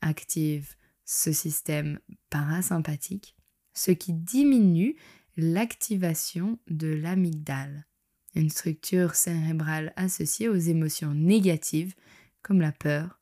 active 0.00 0.74
ce 1.04 1.32
système 1.32 1.98
parasympathique, 2.28 3.36
ce 3.72 3.92
qui 3.92 4.12
diminue 4.12 4.96
l'activation 5.36 6.58
de 6.68 6.88
l'amygdale, 6.88 7.86
une 8.34 8.50
structure 8.50 9.14
cérébrale 9.14 9.92
associée 9.96 10.48
aux 10.48 10.56
émotions 10.56 11.14
négatives 11.14 11.94
comme 12.42 12.60
la 12.60 12.72
peur, 12.72 13.20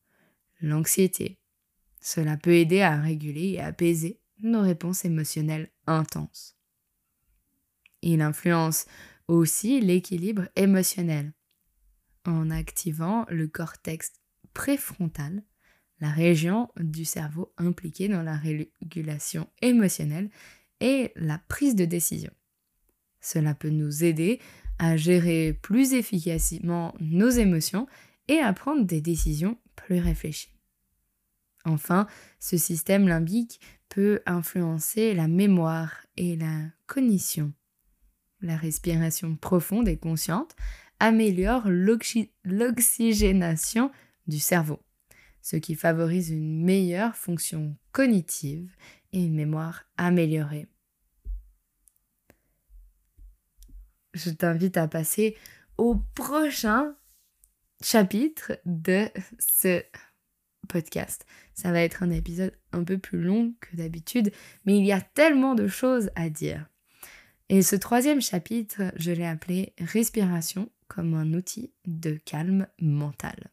l'anxiété. 0.60 1.38
Cela 2.00 2.36
peut 2.36 2.54
aider 2.54 2.80
à 2.80 3.00
réguler 3.00 3.52
et 3.52 3.60
apaiser 3.60 4.20
nos 4.40 4.60
réponses 4.60 5.04
émotionnelles 5.04 5.70
intenses. 5.86 6.56
Il 8.02 8.20
influence 8.20 8.86
aussi 9.28 9.80
l'équilibre 9.80 10.48
émotionnel 10.56 11.32
en 12.26 12.50
activant 12.50 13.26
le 13.28 13.46
cortex 13.46 14.12
préfrontal, 14.52 15.42
la 16.00 16.10
région 16.10 16.70
du 16.78 17.04
cerveau 17.04 17.52
impliquée 17.56 18.08
dans 18.08 18.22
la 18.22 18.36
régulation 18.36 19.48
émotionnelle 19.62 20.30
et 20.80 21.12
la 21.16 21.38
prise 21.38 21.74
de 21.74 21.84
décision. 21.84 22.32
Cela 23.20 23.54
peut 23.54 23.70
nous 23.70 24.04
aider 24.04 24.40
à 24.78 24.96
gérer 24.96 25.58
plus 25.62 25.94
efficacement 25.94 26.94
nos 27.00 27.30
émotions 27.30 27.86
et 28.28 28.38
à 28.38 28.52
prendre 28.52 28.84
des 28.84 29.00
décisions 29.00 29.56
plus 29.76 29.98
réfléchies. 29.98 30.52
Enfin, 31.64 32.06
ce 32.40 32.56
système 32.56 33.08
limbique 33.08 33.60
peut 33.88 34.20
influencer 34.26 35.14
la 35.14 35.28
mémoire 35.28 36.04
et 36.16 36.36
la 36.36 36.64
cognition. 36.86 37.52
La 38.44 38.56
respiration 38.58 39.34
profonde 39.36 39.88
et 39.88 39.96
consciente 39.96 40.54
améliore 41.00 41.70
l'oxygénation 42.44 43.90
du 44.26 44.38
cerveau, 44.38 44.82
ce 45.40 45.56
qui 45.56 45.74
favorise 45.74 46.28
une 46.28 46.62
meilleure 46.62 47.16
fonction 47.16 47.74
cognitive 47.92 48.76
et 49.14 49.24
une 49.24 49.34
mémoire 49.34 49.86
améliorée. 49.96 50.66
Je 54.12 54.28
t'invite 54.28 54.76
à 54.76 54.88
passer 54.88 55.38
au 55.78 55.96
prochain 56.14 56.94
chapitre 57.82 58.60
de 58.66 59.08
ce 59.38 59.82
podcast. 60.68 61.24
Ça 61.54 61.72
va 61.72 61.80
être 61.80 62.02
un 62.02 62.10
épisode 62.10 62.52
un 62.72 62.84
peu 62.84 62.98
plus 62.98 63.22
long 63.22 63.54
que 63.60 63.74
d'habitude, 63.74 64.32
mais 64.66 64.76
il 64.76 64.84
y 64.84 64.92
a 64.92 65.00
tellement 65.00 65.54
de 65.54 65.66
choses 65.66 66.10
à 66.14 66.28
dire. 66.28 66.68
Et 67.50 67.62
ce 67.62 67.76
troisième 67.76 68.22
chapitre, 68.22 68.92
je 68.96 69.10
l'ai 69.10 69.26
appelé 69.26 69.74
Respiration 69.78 70.70
comme 70.88 71.14
un 71.14 71.34
outil 71.34 71.72
de 71.86 72.18
calme 72.24 72.66
mental. 72.80 73.50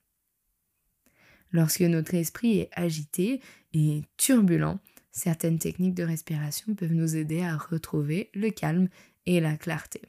Lorsque 1.51 1.81
notre 1.81 2.15
esprit 2.15 2.59
est 2.59 2.69
agité 2.73 3.41
et 3.73 4.03
turbulent, 4.15 4.79
certaines 5.11 5.59
techniques 5.59 5.95
de 5.95 6.03
respiration 6.03 6.73
peuvent 6.75 6.93
nous 6.93 7.17
aider 7.17 7.41
à 7.41 7.57
retrouver 7.57 8.29
le 8.33 8.49
calme 8.49 8.87
et 9.25 9.41
la 9.41 9.57
clarté. 9.57 10.01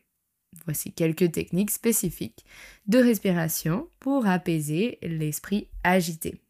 Voici 0.64 0.92
quelques 0.92 1.32
techniques 1.32 1.72
spécifiques 1.72 2.44
de 2.86 2.98
respiration 2.98 3.88
pour 3.98 4.26
apaiser 4.26 4.98
l'esprit 5.02 5.68
agité. 5.82 6.40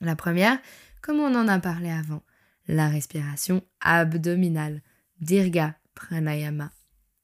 La 0.00 0.16
première, 0.16 0.60
comme 1.00 1.20
on 1.20 1.34
en 1.34 1.48
a 1.48 1.58
parlé 1.58 1.88
avant, 1.88 2.22
la 2.68 2.88
respiration 2.88 3.62
abdominale, 3.80 4.82
dirga 5.20 5.76
pranayama, 5.94 6.72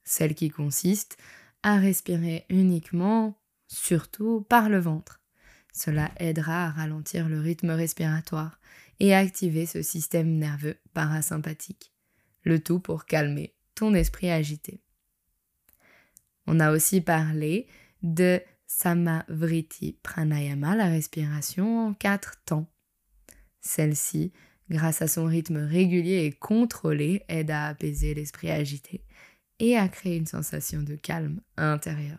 celle 0.05 0.35
qui 0.35 0.51
consiste 0.51 1.17
à 1.63 1.77
respirer 1.77 2.47
uniquement, 2.49 3.41
surtout 3.67 4.47
par 4.49 4.69
le 4.69 4.79
ventre. 4.79 5.21
Cela 5.73 6.11
aidera 6.17 6.67
à 6.67 6.71
ralentir 6.71 7.29
le 7.29 7.41
rythme 7.41 7.71
respiratoire 7.71 8.59
et 9.01 9.15
à 9.15 9.19
activer 9.19 9.67
ce 9.67 9.83
système 9.83 10.37
nerveux 10.37 10.77
parasympathique, 10.95 11.93
le 12.43 12.61
tout 12.61 12.81
pour 12.81 13.07
calmer 13.07 13.55
ton 13.75 13.95
esprit 13.95 14.31
agité. 14.31 14.83
On 16.47 16.61
a 16.61 16.73
aussi 16.73 17.01
parlé 17.01 17.69
de 18.03 18.41
Samavriti 18.67 19.99
Pranayama, 20.03 20.75
la 20.75 20.87
respiration 20.87 21.87
en 21.87 21.95
quatre 21.95 22.43
temps. 22.45 22.67
Celle-ci, 23.61 24.33
grâce 24.71 25.03
à 25.03 25.09
son 25.09 25.25
rythme 25.25 25.59
régulier 25.59 26.25
et 26.25 26.33
contrôlé, 26.33 27.23
aide 27.29 27.51
à 27.51 27.67
apaiser 27.67 28.15
l'esprit 28.15 28.51
agité 28.51 29.03
et 29.59 29.77
à 29.77 29.89
créer 29.89 30.17
une 30.17 30.27
sensation 30.27 30.83
de 30.83 30.95
calme 30.95 31.41
intérieur. 31.57 32.19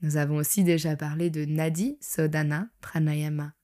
Nous 0.00 0.16
avons 0.16 0.36
aussi 0.36 0.64
déjà 0.64 0.96
parlé 0.96 1.30
de 1.30 1.44
Nadi 1.44 1.96
Sodana 2.00 2.68
Pranayama. 2.80 3.54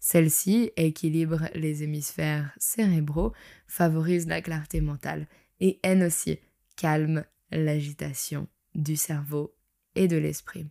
Celle-ci 0.00 0.70
équilibre 0.76 1.48
les 1.54 1.82
hémisphères 1.82 2.52
cérébraux, 2.58 3.32
favorise 3.66 4.26
la 4.26 4.42
clarté 4.42 4.80
mentale 4.80 5.28
et 5.60 5.78
aide 5.82 6.02
aussi 6.02 6.38
calme 6.76 7.24
l'agitation 7.50 8.48
du 8.74 8.96
cerveau 8.96 9.56
et 9.94 10.08
de 10.08 10.16
l'esprit. 10.16 10.66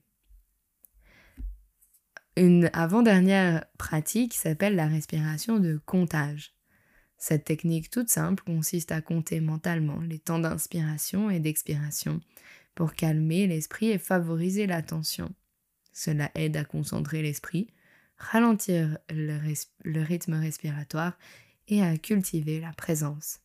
Une 2.36 2.72
avant-dernière 2.74 3.63
pratique 3.78 4.34
s'appelle 4.34 4.76
la 4.76 4.88
respiration 4.88 5.60
de 5.60 5.80
comptage. 5.86 6.56
Cette 7.15 7.46
technique 7.46 7.91
toute 7.91 8.10
simple 8.10 8.43
consiste 8.43 8.91
à 8.91 9.02
compter 9.02 9.39
mentalement 9.39 10.00
les 10.02 10.17
temps 10.17 10.39
d'inspiration 10.39 11.30
et 11.30 11.39
d'expiration 11.39 12.22
pour 12.74 12.96
calmer 12.96 13.46
l'esprit 13.46 13.91
et 13.91 14.00
favoriser 14.00 14.65
l'attention. 14.65 15.32
Cela 15.91 16.32
aide 16.34 16.58
à 16.58 16.65
concentrer 16.65 17.22
l'esprit, 17.22 17.67
ralentir 18.17 18.98
le, 19.12 19.38
le, 19.84 20.02
rythme 20.02 20.34
respiratoire 20.34 21.15
et 21.67 21.84
à 21.84 21.96
cultiver 21.98 22.60
la 22.60 22.74
présence. 22.74 23.41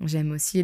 J'aime 0.00 0.32
aussi 0.32 0.62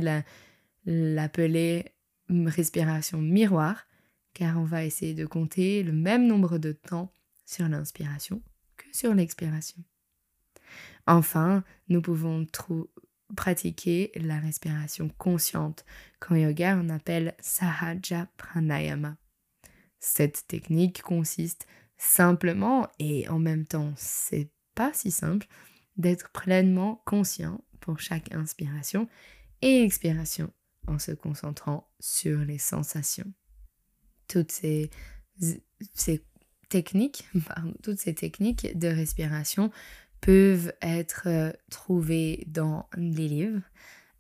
l'appeler 0.85 1.95
respiration 2.29 3.23
miroir, 3.23 3.87
car 4.35 4.59
on 4.59 4.65
va 4.65 4.85
essayer 4.85 5.15
de 5.15 5.25
compter 5.25 5.83
le 5.83 5.93
même 5.93 6.27
nombre 6.27 6.59
de 6.59 6.73
temps 6.73 7.11
sur 7.49 7.67
l'inspiration 7.69 8.43
que 8.77 8.85
sur 8.93 9.15
l'expiration. 9.15 9.83
Enfin, 11.07 11.65
nous 11.89 12.03
pouvons 12.03 12.47
pratiquer 13.35 14.13
la 14.17 14.39
respiration 14.39 15.09
consciente, 15.17 15.85
qu'en 16.21 16.37
yoga 16.37 16.77
on 16.77 16.91
appelle 16.91 17.35
Sahaja 17.41 18.29
Pranayama. 18.37 19.17
Cette 19.99 20.47
technique 20.47 21.03
consiste 21.03 21.67
simplement, 21.97 22.87
et 22.99 23.27
en 23.29 23.39
même 23.39 23.67
temps 23.67 23.95
c'est 23.97 24.51
pas 24.75 24.93
si 24.93 25.11
simple, 25.11 25.47
d'être 25.97 26.31
pleinement 26.31 27.03
conscient 27.07 27.65
pour 27.81 27.99
chaque 27.99 28.33
inspiration 28.33 29.09
et 29.63 29.83
expiration 29.83 30.53
en 30.87 30.99
se 30.99 31.13
concentrant 31.13 31.91
sur 31.99 32.41
les 32.41 32.59
sensations. 32.59 33.33
Toutes 34.29 34.53
ces, 34.53 34.91
techniques, 36.69 37.29
toutes 37.83 37.99
ces 37.99 38.15
techniques 38.15 38.79
de 38.79 38.89
respiration 38.89 39.71
peuvent 40.21 40.73
être 40.83 41.23
euh, 41.27 41.53
trouvées 41.71 42.45
dans 42.49 42.89
les 42.97 43.29
livres, 43.29 43.63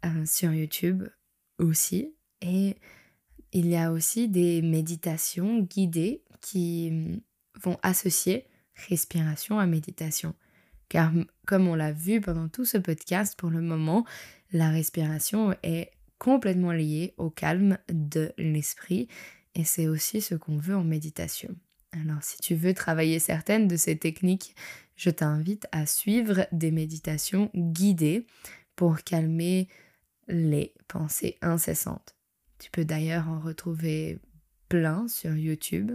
euh, 0.04 0.24
sur 0.26 0.52
YouTube 0.52 1.04
aussi. 1.58 2.14
Et 2.40 2.76
il 3.52 3.66
y 3.66 3.76
a 3.76 3.90
aussi 3.90 4.28
des 4.28 4.62
méditations 4.62 5.60
guidées 5.60 6.22
qui 6.40 6.90
mm, 6.90 7.20
vont 7.62 7.78
associer 7.82 8.46
respiration 8.88 9.58
à 9.58 9.66
méditation. 9.66 10.34
Car 10.88 11.12
comme 11.46 11.66
on 11.66 11.74
l'a 11.74 11.92
vu 11.92 12.20
pendant 12.20 12.48
tout 12.48 12.64
ce 12.64 12.78
podcast, 12.78 13.38
pour 13.38 13.50
le 13.50 13.60
moment, 13.60 14.06
la 14.52 14.70
respiration 14.70 15.54
est 15.62 15.90
complètement 16.18 16.72
liée 16.72 17.14
au 17.16 17.30
calme 17.30 17.78
de 17.88 18.32
l'esprit 18.38 19.08
et 19.54 19.64
c'est 19.64 19.88
aussi 19.88 20.20
ce 20.20 20.34
qu'on 20.34 20.56
veut 20.56 20.76
en 20.76 20.84
méditation. 20.84 21.54
Alors 21.92 22.22
si 22.22 22.36
tu 22.38 22.54
veux 22.54 22.74
travailler 22.74 23.18
certaines 23.18 23.68
de 23.68 23.76
ces 23.76 23.96
techniques, 23.96 24.54
je 24.96 25.10
t'invite 25.10 25.66
à 25.72 25.86
suivre 25.86 26.46
des 26.52 26.70
méditations 26.70 27.50
guidées 27.54 28.26
pour 28.76 29.02
calmer 29.02 29.68
les 30.28 30.74
pensées 30.86 31.38
incessantes. 31.40 32.14
Tu 32.58 32.70
peux 32.70 32.84
d'ailleurs 32.84 33.28
en 33.28 33.40
retrouver 33.40 34.18
plein 34.68 35.08
sur 35.08 35.34
YouTube. 35.34 35.92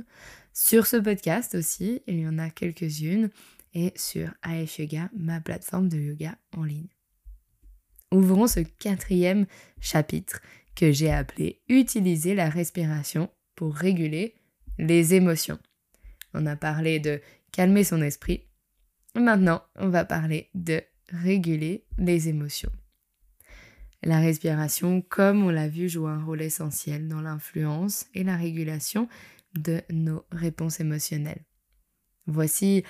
Sur 0.53 0.87
ce 0.87 0.97
podcast 0.97 1.55
aussi, 1.55 2.01
il 2.07 2.19
y 2.19 2.27
en 2.27 2.39
a 2.39 2.49
quelques-unes 2.49 3.29
et 3.73 3.91
sur 3.95 4.33
AF 4.41 4.79
Yoga, 4.79 5.09
ma 5.15 5.41
plateforme 5.41 5.89
de 5.89 5.97
yoga 5.97 6.37
en 6.55 6.63
ligne. 6.63 6.89
Ouvrons 8.11 8.47
ce 8.47 8.59
quatrième 8.59 9.47
chapitre 9.79 10.41
que 10.75 10.91
j'ai 10.91 11.11
appelé 11.11 11.61
Utiliser 11.67 12.35
la 12.35 12.49
respiration 12.49 13.29
pour 13.55 13.75
réguler 13.75 14.35
les 14.77 15.13
émotions. 15.13 15.59
On 16.33 16.45
a 16.45 16.55
parlé 16.55 16.99
de 16.99 17.21
calmer 17.51 17.83
son 17.83 18.01
esprit. 18.01 18.45
Maintenant, 19.15 19.61
on 19.75 19.89
va 19.89 20.05
parler 20.05 20.49
de 20.53 20.81
réguler 21.09 21.85
les 21.97 22.29
émotions. 22.29 22.71
La 24.03 24.19
respiration, 24.19 25.01
comme 25.01 25.43
on 25.43 25.49
l'a 25.49 25.69
vu, 25.69 25.87
joue 25.87 26.07
un 26.07 26.23
rôle 26.23 26.41
essentiel 26.41 27.07
dans 27.07 27.21
l'influence 27.21 28.05
et 28.13 28.23
la 28.23 28.35
régulation 28.35 29.07
de 29.53 29.81
nos 29.89 30.25
réponses 30.31 30.79
émotionnelles. 30.79 31.45
Voici 32.25 32.83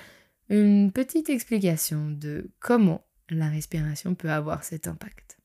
une 0.50 0.92
petite 0.92 1.30
explication 1.30 2.10
de 2.10 2.52
comment 2.60 3.06
la 3.30 3.50
respiration 3.50 4.16
peut 4.16 4.32
avoir 4.32 4.64
cet 4.64 4.88
impact. 4.88 5.38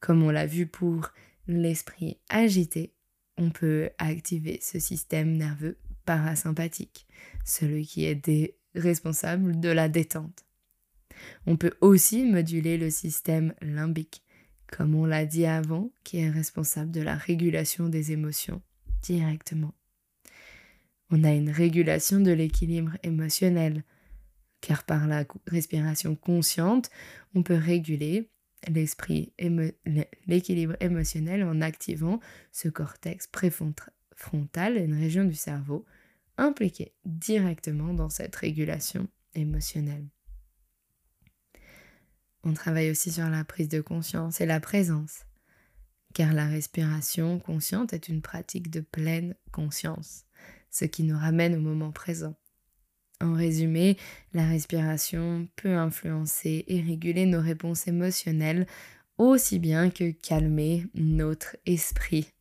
Comme 0.00 0.22
on 0.22 0.30
l'a 0.30 0.46
vu 0.46 0.66
pour 0.66 1.12
l'esprit 1.46 2.20
agité, 2.28 2.94
on 3.38 3.50
peut 3.50 3.90
activer 3.98 4.58
ce 4.62 4.78
système 4.78 5.36
nerveux 5.36 5.78
parasympathique, 6.04 7.06
celui 7.44 7.86
qui 7.86 8.04
est 8.04 8.56
responsable 8.74 9.60
de 9.60 9.68
la 9.68 9.88
détente. 9.88 10.44
On 11.46 11.56
peut 11.56 11.74
aussi 11.80 12.24
moduler 12.24 12.78
le 12.78 12.90
système 12.90 13.54
limbique, 13.60 14.22
comme 14.66 14.94
on 14.94 15.04
l'a 15.04 15.26
dit 15.26 15.46
avant, 15.46 15.90
qui 16.04 16.18
est 16.18 16.30
responsable 16.30 16.90
de 16.90 17.02
la 17.02 17.14
régulation 17.14 17.88
des 17.88 18.12
émotions 18.12 18.62
directement. 19.02 19.74
On 21.10 21.24
a 21.24 21.32
une 21.32 21.50
régulation 21.50 22.20
de 22.20 22.30
l'équilibre 22.32 22.96
émotionnel, 23.02 23.84
car 24.62 24.84
par 24.84 25.06
la 25.06 25.24
respiration 25.46 26.16
consciente, 26.16 26.88
on 27.34 27.42
peut 27.42 27.56
réguler 27.56 28.30
l'équilibre 30.26 30.76
émotionnel 30.80 31.42
en 31.44 31.60
activant 31.60 32.20
ce 32.52 32.68
cortex 32.68 33.26
préfrontal, 33.26 33.92
une 34.32 34.94
région 34.94 35.24
du 35.24 35.34
cerveau 35.34 35.84
impliquée 36.38 36.94
directement 37.04 37.94
dans 37.94 38.08
cette 38.08 38.34
régulation 38.36 39.08
émotionnelle. 39.34 40.06
On 42.44 42.54
travaille 42.54 42.90
aussi 42.90 43.12
sur 43.12 43.28
la 43.28 43.44
prise 43.44 43.68
de 43.68 43.80
conscience 43.80 44.40
et 44.40 44.46
la 44.46 44.60
présence, 44.60 45.24
car 46.14 46.32
la 46.32 46.46
respiration 46.46 47.38
consciente 47.38 47.92
est 47.92 48.08
une 48.08 48.22
pratique 48.22 48.70
de 48.70 48.80
pleine 48.80 49.34
conscience, 49.52 50.24
ce 50.70 50.84
qui 50.84 51.04
nous 51.04 51.16
ramène 51.16 51.54
au 51.54 51.60
moment 51.60 51.92
présent. 51.92 52.34
En 53.20 53.34
résumé, 53.34 53.96
la 54.32 54.46
respiration 54.48 55.48
peut 55.54 55.76
influencer 55.76 56.64
et 56.66 56.80
réguler 56.80 57.26
nos 57.26 57.40
réponses 57.40 57.86
émotionnelles 57.86 58.66
aussi 59.18 59.60
bien 59.60 59.90
que 59.90 60.10
calmer 60.10 60.86
notre 60.94 61.56
esprit. 61.66 62.32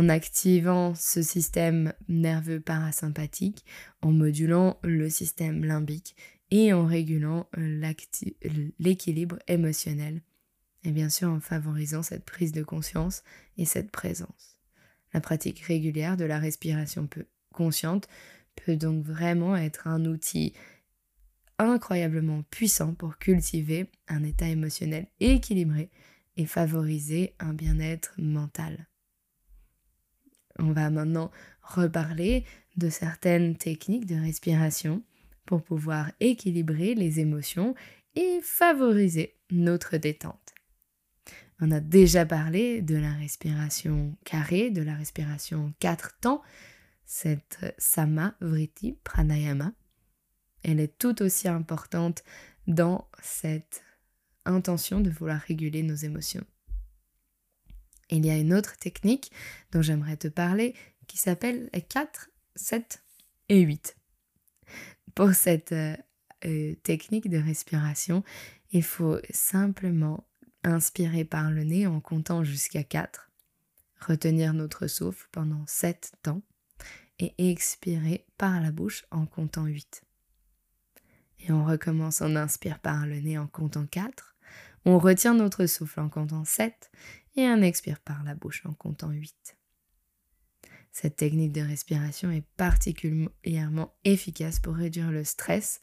En 0.00 0.08
activant 0.08 0.94
ce 0.94 1.20
système 1.20 1.92
nerveux 2.08 2.58
parasympathique, 2.58 3.66
en 4.00 4.12
modulant 4.12 4.78
le 4.82 5.10
système 5.10 5.62
limbique 5.62 6.16
et 6.50 6.72
en 6.72 6.86
régulant 6.86 7.46
l'équilibre 8.78 9.38
émotionnel. 9.46 10.22
Et 10.84 10.92
bien 10.92 11.10
sûr 11.10 11.28
en 11.28 11.40
favorisant 11.40 12.02
cette 12.02 12.24
prise 12.24 12.52
de 12.52 12.62
conscience 12.62 13.24
et 13.58 13.66
cette 13.66 13.90
présence. 13.90 14.58
La 15.12 15.20
pratique 15.20 15.60
régulière 15.60 16.16
de 16.16 16.24
la 16.24 16.38
respiration 16.38 17.06
consciente 17.52 18.08
peut 18.56 18.76
donc 18.76 19.04
vraiment 19.04 19.54
être 19.54 19.86
un 19.86 20.06
outil 20.06 20.54
incroyablement 21.58 22.42
puissant 22.44 22.94
pour 22.94 23.18
cultiver 23.18 23.90
un 24.08 24.24
état 24.24 24.48
émotionnel 24.48 25.08
équilibré 25.20 25.90
et 26.38 26.46
favoriser 26.46 27.34
un 27.38 27.52
bien-être 27.52 28.14
mental. 28.16 28.86
On 30.58 30.72
va 30.72 30.90
maintenant 30.90 31.30
reparler 31.62 32.44
de 32.76 32.88
certaines 32.88 33.56
techniques 33.56 34.06
de 34.06 34.16
respiration 34.16 35.02
pour 35.46 35.62
pouvoir 35.62 36.12
équilibrer 36.20 36.94
les 36.94 37.20
émotions 37.20 37.74
et 38.14 38.40
favoriser 38.42 39.36
notre 39.50 39.96
détente. 39.96 40.54
On 41.60 41.70
a 41.70 41.80
déjà 41.80 42.24
parlé 42.24 42.80
de 42.80 42.96
la 42.96 43.12
respiration 43.12 44.16
carrée, 44.24 44.70
de 44.70 44.82
la 44.82 44.94
respiration 44.94 45.74
quatre 45.78 46.18
temps, 46.20 46.42
cette 47.04 47.74
Sama 47.78 48.34
Vritti 48.40 48.98
Pranayama. 49.04 49.72
Elle 50.62 50.80
est 50.80 50.98
tout 50.98 51.22
aussi 51.22 51.48
importante 51.48 52.22
dans 52.66 53.08
cette 53.22 53.82
intention 54.44 55.00
de 55.00 55.10
vouloir 55.10 55.40
réguler 55.40 55.82
nos 55.82 55.94
émotions. 55.94 56.44
Il 58.10 58.26
y 58.26 58.30
a 58.30 58.36
une 58.36 58.54
autre 58.54 58.76
technique 58.76 59.30
dont 59.72 59.82
j'aimerais 59.82 60.16
te 60.16 60.28
parler 60.28 60.74
qui 61.06 61.16
s'appelle 61.18 61.70
4, 61.88 62.30
7 62.56 63.02
et 63.48 63.60
8 63.60 63.96
pour 65.14 65.32
cette 65.34 65.72
euh, 65.72 65.96
euh, 66.44 66.74
technique 66.82 67.28
de 67.28 67.38
respiration, 67.38 68.24
il 68.72 68.82
faut 68.82 69.18
simplement 69.30 70.26
inspirer 70.64 71.24
par 71.24 71.50
le 71.50 71.64
nez 71.64 71.86
en 71.86 72.00
comptant 72.00 72.44
jusqu'à 72.44 72.84
4, 72.84 73.30
retenir 74.00 74.54
notre 74.54 74.86
souffle 74.86 75.28
pendant 75.32 75.64
7 75.66 76.12
temps 76.22 76.42
et 77.18 77.34
expirer 77.50 78.26
par 78.38 78.60
la 78.60 78.70
bouche 78.70 79.04
en 79.10 79.26
comptant 79.26 79.66
8. 79.66 80.02
Et 81.40 81.52
on 81.52 81.64
recommence, 81.64 82.20
on 82.20 82.36
inspire 82.36 82.78
par 82.78 83.06
le 83.06 83.20
nez 83.20 83.38
en 83.38 83.46
comptant 83.46 83.86
4, 83.86 84.36
on 84.86 84.98
retient 84.98 85.34
notre 85.34 85.66
souffle 85.66 86.00
en 86.00 86.08
comptant 86.08 86.44
7 86.44 86.90
et 87.36 87.42
on 87.42 87.62
expire 87.62 88.00
par 88.00 88.22
la 88.24 88.34
bouche 88.34 88.64
en 88.66 88.72
comptant 88.72 89.10
8. 89.10 89.56
Cette 90.92 91.16
technique 91.16 91.52
de 91.52 91.60
respiration 91.60 92.30
est 92.30 92.44
particulièrement 92.56 93.94
efficace 94.04 94.58
pour 94.58 94.74
réduire 94.74 95.10
le 95.10 95.24
stress, 95.24 95.80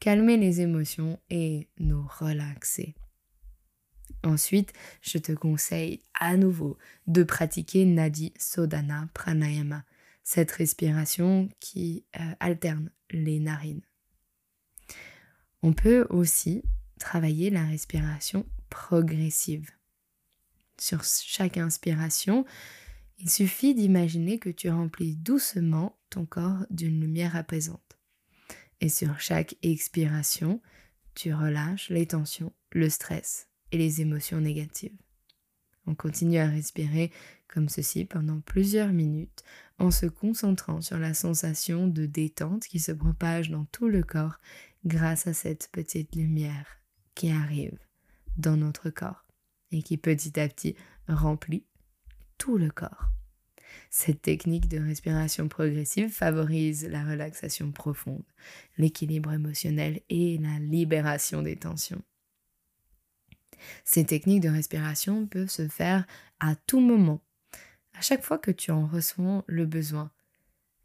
calmer 0.00 0.36
les 0.36 0.60
émotions 0.60 1.20
et 1.30 1.68
nous 1.78 2.06
relaxer. 2.18 2.94
Ensuite, 4.22 4.72
je 5.02 5.18
te 5.18 5.32
conseille 5.32 6.02
à 6.14 6.36
nouveau 6.36 6.78
de 7.06 7.22
pratiquer 7.22 7.84
Nadi 7.84 8.32
Sodana 8.38 9.08
Pranayama, 9.14 9.84
cette 10.24 10.50
respiration 10.52 11.48
qui 11.60 12.04
euh, 12.18 12.32
alterne 12.40 12.90
les 13.10 13.38
narines. 13.38 13.82
On 15.62 15.72
peut 15.72 16.06
aussi 16.10 16.64
travailler 16.98 17.50
la 17.50 17.64
respiration 17.64 18.46
progressive. 18.70 19.75
Sur 20.78 21.04
chaque 21.04 21.56
inspiration, 21.56 22.44
Il 23.18 23.30
suffit 23.30 23.74
d'imaginer 23.74 24.38
que 24.38 24.50
tu 24.50 24.68
remplis 24.68 25.16
doucement 25.16 25.98
ton 26.10 26.26
corps 26.26 26.66
d'une 26.68 27.00
lumière 27.00 27.34
apaisante. 27.34 27.98
Et 28.82 28.90
sur 28.90 29.20
chaque 29.20 29.56
expiration, 29.62 30.60
tu 31.14 31.32
relâches 31.32 31.88
les 31.88 32.06
tensions, 32.06 32.52
le 32.72 32.90
stress 32.90 33.48
et 33.72 33.78
les 33.78 34.02
émotions 34.02 34.40
négatives. 34.40 34.96
On 35.86 35.94
continue 35.94 36.38
à 36.38 36.48
respirer 36.48 37.10
comme 37.48 37.68
ceci 37.68 38.04
pendant 38.04 38.40
plusieurs 38.40 38.92
minutes 38.92 39.42
en 39.78 39.90
se 39.90 40.06
concentrant 40.06 40.82
sur 40.82 40.98
la 40.98 41.14
sensation 41.14 41.86
de 41.86 42.04
détente 42.04 42.66
qui 42.66 42.80
se 42.80 42.92
propage 42.92 43.50
dans 43.50 43.64
tout 43.66 43.88
le 43.88 44.02
corps 44.02 44.40
grâce 44.84 45.26
à 45.26 45.32
cette 45.32 45.70
petite 45.72 46.14
lumière 46.14 46.66
qui 47.14 47.30
arrive 47.30 47.78
dans 48.36 48.56
notre 48.56 48.90
corps 48.90 49.25
et 49.72 49.82
qui 49.82 49.96
petit 49.96 50.38
à 50.38 50.48
petit 50.48 50.76
remplit 51.08 51.64
tout 52.38 52.58
le 52.58 52.70
corps. 52.70 53.10
Cette 53.90 54.22
technique 54.22 54.68
de 54.68 54.78
respiration 54.78 55.48
progressive 55.48 56.10
favorise 56.10 56.86
la 56.86 57.04
relaxation 57.04 57.72
profonde, 57.72 58.24
l'équilibre 58.78 59.32
émotionnel 59.32 60.00
et 60.08 60.38
la 60.38 60.58
libération 60.58 61.42
des 61.42 61.56
tensions. 61.56 62.02
Ces 63.84 64.04
techniques 64.04 64.42
de 64.42 64.48
respiration 64.48 65.26
peuvent 65.26 65.50
se 65.50 65.68
faire 65.68 66.06
à 66.40 66.54
tout 66.54 66.80
moment, 66.80 67.22
à 67.94 68.00
chaque 68.00 68.22
fois 68.22 68.38
que 68.38 68.50
tu 68.50 68.70
en 68.70 68.86
ressens 68.86 69.44
le 69.46 69.66
besoin, 69.66 70.12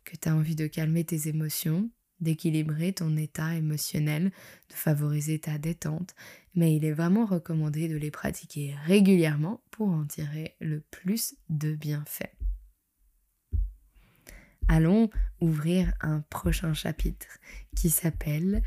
que 0.06 0.16
tu 0.16 0.30
as 0.30 0.36
envie 0.36 0.56
de 0.56 0.68
calmer 0.68 1.04
tes 1.04 1.28
émotions, 1.28 1.90
d'équilibrer 2.22 2.94
ton 2.94 3.18
état 3.18 3.56
émotionnel, 3.56 4.26
de 4.70 4.74
favoriser 4.74 5.40
ta 5.40 5.58
détente, 5.58 6.16
mais 6.56 6.76
il 6.76 6.86
est 6.86 6.92
vraiment 6.92 7.26
recommandé 7.26 7.88
de 7.88 7.98
les 7.98 8.12
pratiquer 8.12 8.76
régulièrement 8.86 9.62
pour 9.72 9.90
en 9.90 10.06
tirer 10.06 10.56
le 10.60 10.82
plus 10.92 11.36
de 11.50 11.74
bienfaits. 11.76 12.34
Allons 14.68 15.10
ouvrir 15.42 15.94
un 16.02 16.22
prochain 16.22 16.74
chapitre 16.74 17.40
qui 17.76 17.90
s'appelle 17.90 18.62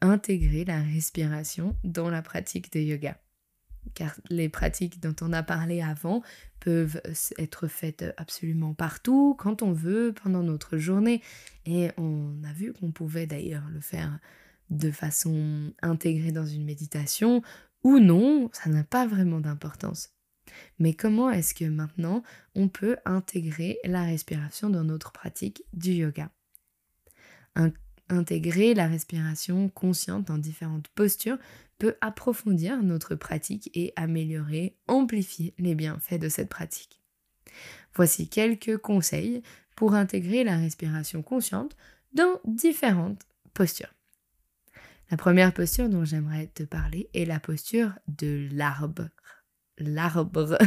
Intégrer 0.00 0.64
la 0.64 0.80
respiration 0.80 1.76
dans 1.82 2.08
la 2.08 2.22
pratique 2.22 2.72
de 2.72 2.78
yoga 2.78 3.18
car 3.94 4.14
les 4.30 4.48
pratiques 4.48 5.00
dont 5.00 5.14
on 5.20 5.32
a 5.32 5.42
parlé 5.42 5.82
avant 5.82 6.22
peuvent 6.60 7.00
être 7.38 7.68
faites 7.68 8.04
absolument 8.16 8.74
partout, 8.74 9.34
quand 9.38 9.62
on 9.62 9.72
veut, 9.72 10.12
pendant 10.22 10.42
notre 10.42 10.76
journée. 10.76 11.22
Et 11.66 11.90
on 11.96 12.42
a 12.44 12.52
vu 12.52 12.72
qu'on 12.72 12.90
pouvait 12.90 13.26
d'ailleurs 13.26 13.68
le 13.72 13.80
faire 13.80 14.18
de 14.70 14.90
façon 14.90 15.72
intégrée 15.82 16.32
dans 16.32 16.46
une 16.46 16.64
méditation 16.64 17.42
ou 17.84 17.98
non, 17.98 18.50
ça 18.52 18.68
n'a 18.70 18.84
pas 18.84 19.06
vraiment 19.06 19.40
d'importance. 19.40 20.10
Mais 20.78 20.94
comment 20.94 21.30
est-ce 21.30 21.54
que 21.54 21.64
maintenant 21.64 22.22
on 22.54 22.68
peut 22.68 22.96
intégrer 23.04 23.78
la 23.84 24.02
respiration 24.02 24.70
dans 24.70 24.84
notre 24.84 25.12
pratique 25.12 25.62
du 25.72 25.92
yoga? 25.92 26.30
Intégrer 28.10 28.74
la 28.74 28.86
respiration 28.86 29.68
consciente 29.68 30.26
dans 30.26 30.38
différentes 30.38 30.88
postures 30.88 31.38
peut 31.78 31.96
approfondir 32.00 32.82
notre 32.82 33.14
pratique 33.14 33.70
et 33.74 33.92
améliorer, 33.96 34.76
amplifier 34.86 35.54
les 35.58 35.74
bienfaits 35.74 36.18
de 36.18 36.28
cette 36.28 36.48
pratique. 36.48 37.00
Voici 37.94 38.28
quelques 38.28 38.78
conseils 38.78 39.42
pour 39.76 39.94
intégrer 39.94 40.42
la 40.42 40.56
respiration 40.56 41.22
consciente 41.22 41.76
dans 42.12 42.40
différentes 42.44 43.22
postures. 43.54 43.94
La 45.10 45.16
première 45.16 45.54
posture 45.54 45.88
dont 45.88 46.04
j'aimerais 46.04 46.48
te 46.48 46.62
parler 46.62 47.08
est 47.14 47.24
la 47.24 47.40
posture 47.40 47.92
de 48.08 48.48
l'arbre. 48.52 49.08
L'arbre. 49.78 50.58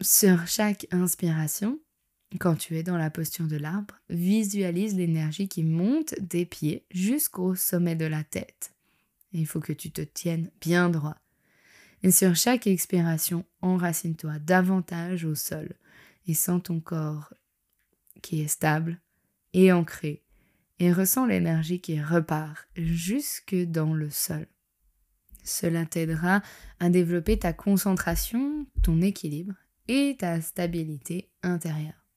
Sur 0.00 0.46
chaque 0.46 0.86
inspiration, 0.92 1.80
quand 2.38 2.56
tu 2.56 2.76
es 2.76 2.82
dans 2.82 2.98
la 2.98 3.10
posture 3.10 3.46
de 3.46 3.56
l'arbre, 3.56 3.94
visualise 4.10 4.94
l'énergie 4.94 5.48
qui 5.48 5.64
monte 5.64 6.14
des 6.20 6.44
pieds 6.44 6.84
jusqu'au 6.90 7.54
sommet 7.54 7.96
de 7.96 8.04
la 8.04 8.22
tête. 8.22 8.74
il 9.32 9.46
faut 9.46 9.60
que 9.60 9.72
tu 9.72 9.90
te 9.90 10.02
tiennes 10.02 10.50
bien 10.60 10.90
droit. 10.90 11.16
Et 12.02 12.10
sur 12.10 12.36
chaque 12.36 12.66
expiration, 12.66 13.44
enracine-toi 13.62 14.38
davantage 14.38 15.24
au 15.24 15.34
sol 15.34 15.74
et 16.26 16.34
sens 16.34 16.62
ton 16.62 16.80
corps 16.80 17.32
qui 18.22 18.42
est 18.42 18.48
stable 18.48 19.00
et 19.52 19.72
ancré 19.72 20.22
et 20.78 20.92
ressens 20.92 21.26
l'énergie 21.26 21.80
qui 21.80 22.00
repart 22.00 22.68
jusque 22.76 23.56
dans 23.56 23.94
le 23.94 24.10
sol. 24.10 24.46
Cela 25.42 25.86
t'aidera 25.86 26.42
à 26.78 26.90
développer 26.90 27.38
ta 27.38 27.52
concentration, 27.52 28.66
ton 28.82 29.00
équilibre 29.00 29.54
et 29.88 30.16
ta 30.18 30.40
stabilité 30.40 31.30
intérieure. 31.42 32.07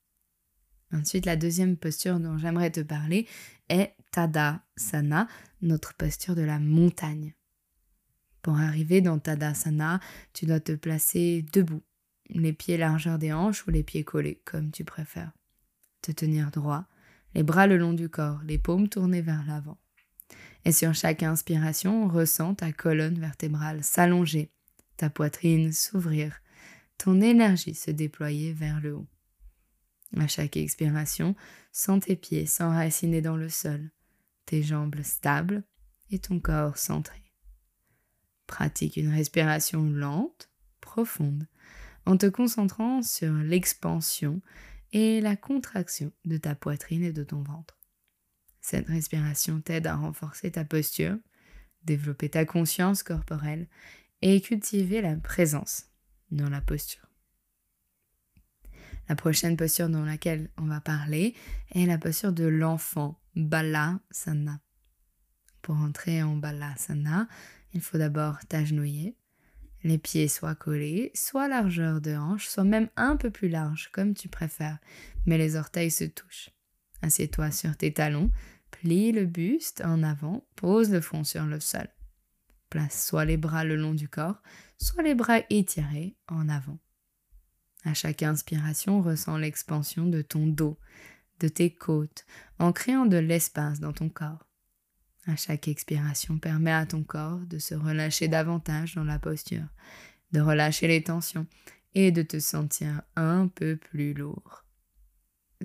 Ensuite, 0.94 1.26
la 1.26 1.36
deuxième 1.36 1.78
posture 1.78 2.20
dont 2.20 2.38
j'aimerais 2.38 2.72
te 2.72 2.82
parler 2.82 3.28
est 3.70 3.94
Tadasana, 4.12 5.28
notre 5.62 5.94
posture 5.94 6.36
de 6.36 6.42
la 6.42 6.60
montagne. 6.60 7.34
Pour 8.42 8.60
arriver 8.60 9.02
dans 9.02 9.20
Tadasana, 9.20 10.00
tu 10.34 10.46
dois 10.46 10.60
te 10.60 10.74
placer 10.74 11.46
debout, 11.54 11.84
les 12.30 12.54
pieds 12.54 12.78
largeur 12.78 13.20
des 13.20 13.32
hanches 13.32 13.66
ou 13.68 13.72
les 13.72 13.84
pieds 13.84 14.04
collés, 14.04 14.42
comme 14.46 14.72
tu 14.72 14.84
préfères. 14.84 15.32
Te 16.02 16.12
tenir 16.12 16.52
droit, 16.52 16.88
les 17.36 17.44
bras 17.44 17.68
le 17.68 17.78
long 17.78 17.94
du 17.94 18.10
corps, 18.10 18.42
les 18.44 18.58
paumes 18.58 18.90
tournées 18.90 19.22
vers 19.22 19.46
l'avant. 19.46 19.78
Et 20.66 20.72
sur 20.72 20.94
chaque 20.94 21.24
inspiration, 21.24 22.08
ressens 22.08 22.56
ta 22.56 22.72
colonne 22.72 23.20
vertébrale 23.20 23.84
s'allonger, 23.84 24.52
ta 24.98 25.10
poitrine 25.10 25.72
s'ouvrir, 25.72 26.42
ton 26.98 27.22
énergie 27.22 27.76
se 27.76 27.92
déployer 27.92 28.54
vers 28.54 28.82
le 28.82 28.96
haut. 28.96 29.08
À 30.18 30.28
chaque 30.28 30.58
expiration, 30.58 31.36
sens 31.72 32.04
tes 32.04 32.16
pieds 32.16 32.46
s'enraciner 32.46 33.22
dans 33.22 33.38
le 33.38 33.50
sol, 33.50 33.92
tes 34.46 34.62
jambes 34.62 35.02
stables 35.02 35.64
et 36.10 36.20
ton 36.20 36.40
corps 36.40 36.78
centré. 36.78 37.22
Pratique 38.46 38.98
une 38.98 39.14
respiration 39.14 39.84
lente, 39.84 40.50
profonde, 40.82 41.48
en 42.06 42.18
te 42.18 42.26
concentrant 42.26 43.02
sur 43.02 43.32
l'expansion 43.34 44.42
et 44.92 45.22
la 45.22 45.36
contraction 45.36 46.12
de 46.26 46.38
ta 46.38 46.56
poitrine 46.56 47.04
et 47.04 47.14
de 47.14 47.24
ton 47.24 47.42
ventre. 47.42 47.80
Cette 48.60 48.88
respiration 48.88 49.62
t'aide 49.62 49.88
à 49.88 49.96
renforcer 49.96 50.52
ta 50.52 50.66
posture, 50.66 51.18
développer 51.84 52.30
ta 52.30 52.46
conscience 52.46 53.04
corporelle 53.04 53.68
et 54.22 54.42
cultiver 54.42 55.02
la 55.02 55.16
présence 55.16 55.86
dans 56.30 56.50
la 56.50 56.62
posture. 56.62 57.11
La 59.12 59.16
prochaine 59.16 59.58
posture 59.58 59.90
dans 59.90 60.06
laquelle 60.06 60.50
on 60.58 60.68
va 60.68 60.80
parler 60.80 61.36
est 61.76 61.86
la 61.86 61.98
posture 61.98 62.32
de 62.32 62.46
l'enfant, 62.46 63.20
Balasana. 63.36 64.62
Pour 65.62 65.76
entrer 65.76 66.24
en 66.24 66.38
Balasana, 66.38 67.28
il 67.74 67.82
faut 67.82 67.98
d'abord 67.98 68.40
t'agenouiller, 68.48 69.18
les 69.84 69.98
pieds 69.98 70.30
soient 70.30 70.56
collés, 70.56 71.12
soit 71.14 71.50
largeur 71.50 72.00
de 72.00 72.16
hanche, 72.16 72.48
soit 72.48 72.64
même 72.64 72.88
un 72.96 73.18
peu 73.18 73.32
plus 73.32 73.50
large, 73.50 73.90
comme 73.92 74.14
tu 74.14 74.30
préfères, 74.30 74.78
mais 75.26 75.38
les 75.38 75.58
orteils 75.58 75.92
se 75.92 76.06
touchent. 76.06 76.52
Assieds-toi 77.02 77.52
sur 77.52 77.76
tes 77.76 77.92
talons, 77.92 78.32
plie 78.72 79.12
le 79.12 79.26
buste 79.26 79.82
en 79.84 80.04
avant, 80.04 80.48
pose 80.56 80.90
le 80.90 81.02
front 81.02 81.26
sur 81.26 81.44
le 81.44 81.60
sol. 81.60 81.90
Place 82.70 83.08
soit 83.08 83.26
les 83.26 83.36
bras 83.36 83.66
le 83.66 83.76
long 83.76 83.94
du 83.94 84.08
corps, 84.08 84.42
soit 84.78 85.04
les 85.04 85.16
bras 85.16 85.42
étirés 85.50 86.16
en 86.30 86.48
avant. 86.48 86.80
À 87.84 87.94
chaque 87.94 88.24
inspiration, 88.24 89.02
ressens 89.02 89.38
l'expansion 89.38 90.06
de 90.06 90.22
ton 90.22 90.46
dos, 90.46 90.78
de 91.40 91.48
tes 91.48 91.74
côtes, 91.74 92.26
en 92.60 92.72
créant 92.72 93.06
de 93.06 93.18
l'espace 93.18 93.80
dans 93.80 93.94
ton 93.94 94.10
corps. 94.10 94.48
À 95.26 95.36
chaque 95.36 95.68
expiration, 95.68 96.38
permet 96.38 96.72
à 96.72 96.86
ton 96.86 97.04
corps 97.04 97.40
de 97.40 97.60
se 97.60 97.76
relâcher 97.76 98.28
davantage 98.28 98.96
dans 98.96 99.04
la 99.04 99.20
posture, 99.20 99.68
de 100.32 100.40
relâcher 100.40 100.88
les 100.88 101.04
tensions 101.04 101.48
et 101.94 102.12
de 102.12 102.22
te 102.22 102.40
sentir 102.40 103.02
un 103.16 103.48
peu 103.48 103.78
plus 103.78 104.14
lourd. 104.14 104.64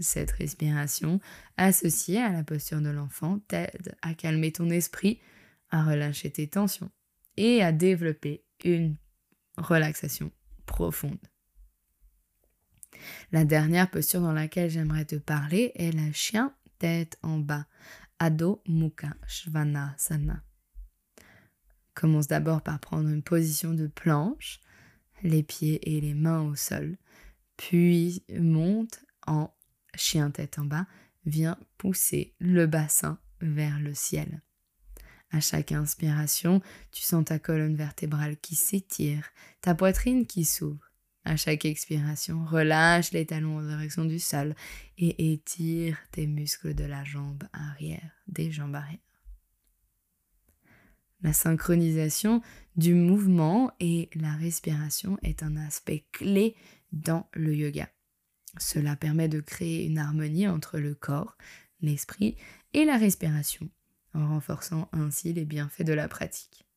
Cette 0.01 0.33
respiration, 0.33 1.21
associée 1.57 2.21
à 2.21 2.33
la 2.33 2.45
posture 2.45 2.81
de 2.81 2.91
l'enfant, 2.91 3.39
t'aide 3.49 3.97
à 4.03 4.15
calmer 4.15 4.53
ton 4.53 4.69
esprit, 4.69 5.21
à 5.71 5.85
relâcher 5.85 6.31
tes 6.31 6.49
tensions 6.49 6.91
et 7.37 7.63
à 7.63 7.73
développer 7.73 8.45
une 8.65 8.97
relaxation 9.57 10.31
profonde. 10.67 11.19
La 13.33 13.45
dernière 13.45 13.91
posture 13.91 14.21
dans 14.21 14.33
laquelle 14.33 14.71
j'aimerais 14.71 15.05
te 15.05 15.17
parler 15.17 15.73
est 15.75 15.93
la 15.93 16.13
chien 16.13 16.55
tête 16.79 17.19
en 17.23 17.39
bas, 17.39 17.67
Adho 18.19 18.63
Mukha 18.69 19.15
Svanasana. 19.27 20.43
Commence 21.95 22.27
d'abord 22.27 22.63
par 22.63 22.79
prendre 22.79 23.09
une 23.09 23.23
position 23.23 23.73
de 23.73 23.87
planche, 23.87 24.61
les 25.23 25.43
pieds 25.43 25.97
et 25.97 26.01
les 26.01 26.15
mains 26.15 26.43
au 26.43 26.55
sol, 26.55 26.99
puis 27.57 28.23
monte 28.39 29.05
en 29.27 29.51
chien 29.95 30.31
tête 30.31 30.59
en 30.59 30.65
bas, 30.65 30.87
viens 31.25 31.59
pousser 31.79 32.35
le 32.39 32.67
bassin 32.67 33.19
vers 33.41 33.79
le 33.81 33.95
ciel. 33.95 34.43
À 35.31 35.41
chaque 35.41 35.73
inspiration, 35.73 36.63
tu 36.93 37.03
sens 37.03 37.25
ta 37.25 37.39
colonne 37.39 37.77
vertébrale 37.77 38.37
qui 38.37 38.55
s'étire, 38.55 39.29
ta 39.61 39.75
poitrine 39.75 40.27
qui 40.27 40.45
s'ouvre. 40.45 40.86
À 41.27 41.35
chaque 41.35 41.65
expiration, 41.65 42.45
relâche 42.45 43.11
les 43.11 43.27
talons 43.27 43.59
en 43.59 43.67
direction 43.67 44.05
du 44.05 44.21
sol 44.21 44.55
et 44.97 45.33
étire 45.33 45.99
tes 46.13 46.29
muscles 46.29 46.73
de 46.73 46.85
la 46.85 47.03
jambe 47.03 47.43
arrière, 47.53 48.13
des 48.29 48.53
jambes 48.53 48.77
arrière. 48.77 49.01
La 51.23 51.33
synchronisation 51.33 52.43
du 52.77 52.95
mouvement 52.95 53.73
et 53.81 54.09
la 54.15 54.35
respiration 54.35 55.19
est 55.25 55.43
un 55.43 55.57
aspect 55.57 56.07
clé 56.13 56.55
dans 56.93 57.29
le 57.33 57.57
yoga. 57.57 57.89
Cela 58.59 58.95
permet 58.95 59.29
de 59.29 59.41
créer 59.41 59.85
une 59.85 59.99
harmonie 59.99 60.47
entre 60.47 60.79
le 60.79 60.95
corps, 60.95 61.37
l'esprit 61.81 62.37
et 62.73 62.85
la 62.85 62.99
respiration, 62.99 63.69
en 64.15 64.29
renforçant 64.29 64.89
ainsi 64.93 65.33
les 65.33 65.45
bienfaits 65.45 65.83
de 65.83 65.93
la 65.93 66.07
pratique. 66.07 66.69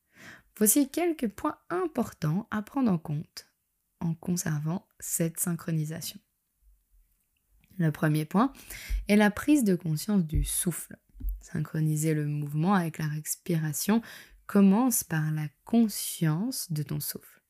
Voici 0.56 0.90
quelques 0.90 1.28
points 1.28 1.58
importants 1.70 2.48
à 2.50 2.62
prendre 2.62 2.90
en 2.90 2.98
compte 2.98 3.46
en 4.00 4.14
conservant 4.14 4.86
cette 4.98 5.38
synchronisation. 5.38 6.18
Le 7.78 7.92
premier 7.92 8.24
point 8.24 8.52
est 9.08 9.16
la 9.16 9.30
prise 9.30 9.64
de 9.64 9.74
conscience 9.74 10.24
du 10.24 10.44
souffle. 10.44 10.96
Synchroniser 11.40 12.14
le 12.14 12.26
mouvement 12.26 12.74
avec 12.74 12.98
la 12.98 13.06
respiration 13.06 14.02
commence 14.46 15.04
par 15.04 15.30
la 15.30 15.48
conscience 15.64 16.70
de 16.72 16.82
ton 16.82 17.00
souffle. 17.00 17.40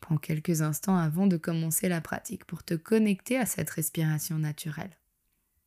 Prends 0.00 0.16
quelques 0.16 0.62
instants 0.62 0.96
avant 0.96 1.26
de 1.26 1.36
commencer 1.36 1.88
la 1.88 2.00
pratique 2.00 2.44
pour 2.44 2.64
te 2.64 2.74
connecter 2.74 3.38
à 3.38 3.46
cette 3.46 3.70
respiration 3.70 4.38
naturelle. 4.38 4.98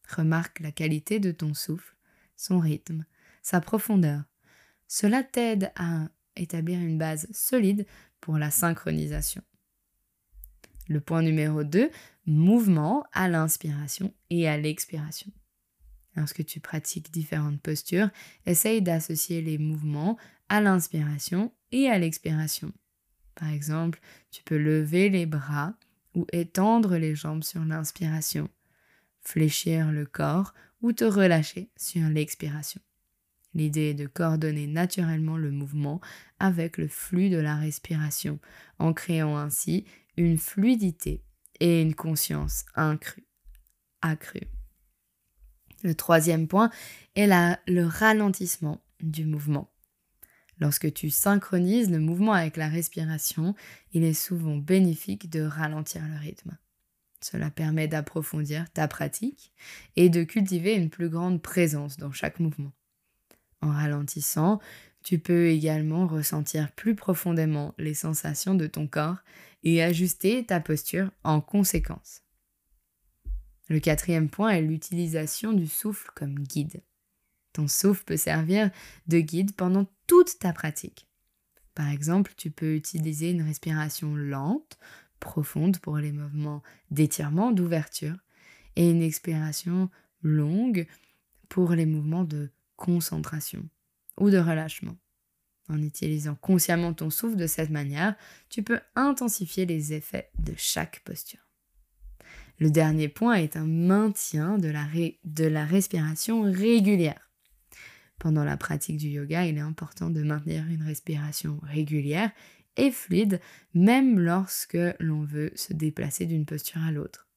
Remarque 0.08 0.60
la 0.60 0.72
qualité 0.72 1.20
de 1.20 1.32
ton 1.32 1.54
souffle, 1.54 1.96
son 2.36 2.60
rythme, 2.60 3.06
sa 3.42 3.62
profondeur. 3.62 4.24
Cela 4.88 5.24
t'aide 5.24 5.72
à 5.76 6.10
établir 6.36 6.80
une 6.80 6.98
base 6.98 7.28
solide 7.32 7.86
pour 8.22 8.38
la 8.38 8.52
synchronisation. 8.52 9.42
Le 10.88 11.00
point 11.00 11.22
numéro 11.22 11.64
2, 11.64 11.90
mouvement 12.26 13.06
à 13.12 13.28
l'inspiration 13.28 14.14
et 14.30 14.48
à 14.48 14.58
l'expiration. 14.58 15.32
Lorsque 16.16 16.46
tu 16.46 16.60
pratiques 16.60 17.12
différentes 17.12 17.62
postures, 17.62 18.10
essaye 18.46 18.82
d'associer 18.82 19.42
les 19.42 19.58
mouvements 19.58 20.18
à 20.48 20.62
l'inspiration 20.62 21.52
et 21.72 21.90
à 21.90 21.98
l'expiration. 21.98 22.72
Par 23.36 23.50
exemple, 23.50 24.00
tu 24.32 24.44
peux 24.44 24.58
lever 24.58 25.10
les 25.10 25.26
bras 25.26 25.74
ou 26.14 26.26
étendre 26.32 26.96
les 26.96 27.16
jambes 27.16 27.44
sur 27.44 27.66
l'inspiration, 27.66 28.50
fléchir 29.22 29.92
le 29.92 30.06
corps 30.06 30.54
ou 30.82 30.94
te 30.94 31.04
relâcher 31.04 31.70
sur 31.76 32.08
l'expiration. 32.08 32.80
L'idée 33.54 33.90
est 33.90 33.94
de 33.94 34.08
coordonner 34.08 34.68
naturellement 34.68 35.38
le 35.38 35.52
mouvement 35.52 36.02
avec 36.40 36.78
le 36.78 36.88
flux 36.88 37.30
de 37.30 37.38
la 37.38 37.56
respiration, 37.56 38.40
en 38.80 38.94
créant 38.94 39.38
ainsi 39.38 39.86
une 40.18 40.38
fluidité 40.38 41.24
et 41.60 41.82
une 41.82 41.96
conscience 41.96 42.66
accrue. 42.74 43.28
Le 45.84 45.96
troisième 45.96 46.48
point 46.48 46.70
est 47.16 47.28
le 47.68 47.86
ralentissement 47.86 48.82
du 49.02 49.26
mouvement. 49.26 49.72
Lorsque 50.60 50.94
tu 50.94 51.10
synchronises 51.10 51.92
le 51.92 52.00
mouvement 52.00 52.34
avec 52.34 52.56
la 52.56 52.70
respiration, 52.70 53.56
il 53.92 54.04
est 54.04 54.14
souvent 54.14 54.56
bénéfique 54.56 55.30
de 55.30 55.42
ralentir 55.42 56.02
le 56.08 56.18
rythme. 56.18 56.58
Cela 57.22 57.50
permet 57.50 57.88
d'approfondir 57.88 58.70
ta 58.72 58.88
pratique 58.88 59.52
et 59.96 60.10
de 60.10 60.24
cultiver 60.24 60.76
une 60.76 60.90
plus 60.90 61.10
grande 61.10 61.42
présence 61.42 61.98
dans 61.98 62.12
chaque 62.12 62.40
mouvement. 62.40 62.72
En 63.62 63.70
ralentissant, 63.70 64.60
tu 65.04 65.20
peux 65.20 65.48
également 65.48 66.08
ressentir 66.08 66.72
plus 66.72 66.96
profondément 66.96 67.74
les 67.78 67.94
sensations 67.94 68.56
de 68.56 68.68
ton 68.68 68.88
corps 68.88 69.18
et 69.66 69.84
ajuster 69.84 70.46
ta 70.46 70.60
posture 70.60 71.12
en 71.24 71.42
conséquence. 71.42 72.22
Le 73.68 73.80
quatrième 73.80 74.30
point 74.30 74.52
est 74.52 74.62
l'utilisation 74.62 75.52
du 75.52 75.68
souffle 75.68 76.12
comme 76.16 76.40
guide. 76.40 76.84
Ton 77.52 77.68
souffle 77.68 78.04
peut 78.06 78.18
servir 78.18 78.70
de 79.08 79.20
guide 79.20 79.56
pendant 79.56 79.88
toute 80.08 80.38
ta 80.40 80.54
pratique. 80.54 81.08
Par 81.74 81.90
exemple, 81.90 82.34
tu 82.38 82.52
peux 82.52 82.76
utiliser 82.76 83.32
une 83.32 83.42
respiration 83.42 84.16
lente, 84.16 84.78
profonde 85.20 85.80
pour 85.80 85.98
les 85.98 86.12
mouvements 86.12 86.62
d'étirement, 86.92 87.52
d'ouverture, 87.52 88.16
et 88.76 88.90
une 88.90 89.02
expiration 89.02 89.90
longue 90.22 90.86
pour 91.50 91.72
les 91.72 91.86
mouvements 91.86 92.24
de 92.24 92.50
concentration 92.76 93.68
ou 94.20 94.30
de 94.30 94.38
relâchement. 94.38 94.96
En 95.68 95.82
utilisant 95.82 96.36
consciemment 96.36 96.94
ton 96.94 97.10
souffle 97.10 97.38
de 97.38 97.48
cette 97.48 97.72
manière, 97.72 98.16
tu 98.50 98.62
peux 98.62 98.80
intensifier 98.96 99.66
les 99.66 99.94
effets 99.94 100.30
de 100.38 100.54
chaque 100.56 101.02
posture. 101.04 101.40
Le 102.60 102.70
dernier 102.70 103.10
point 103.10 103.34
est 103.36 103.58
un 103.58 103.66
maintien 103.66 104.58
de 104.58 104.70
la, 104.70 105.66
respiration 105.66 106.44
régulière. 106.44 107.32
Pendant 108.20 108.46
la 108.46 108.58
pratique 108.58 108.98
du 108.98 109.10
yoga, 109.10 109.46
il 109.46 109.58
est 109.58 109.62
important 109.62 110.10
de 110.10 110.24
maintenir 110.24 110.66
une 110.68 110.84
respiration 110.84 111.60
régulière 111.64 112.32
et 112.78 112.92
fluide, 112.92 113.42
même 113.74 114.20
lorsque 114.20 114.78
l'on 115.00 115.24
veut 115.24 115.52
se 115.56 115.74
déplacer 115.74 116.26
d'une 116.26 116.46
posture 116.46 116.82
à 116.82 116.92
l'autre. 116.92 117.28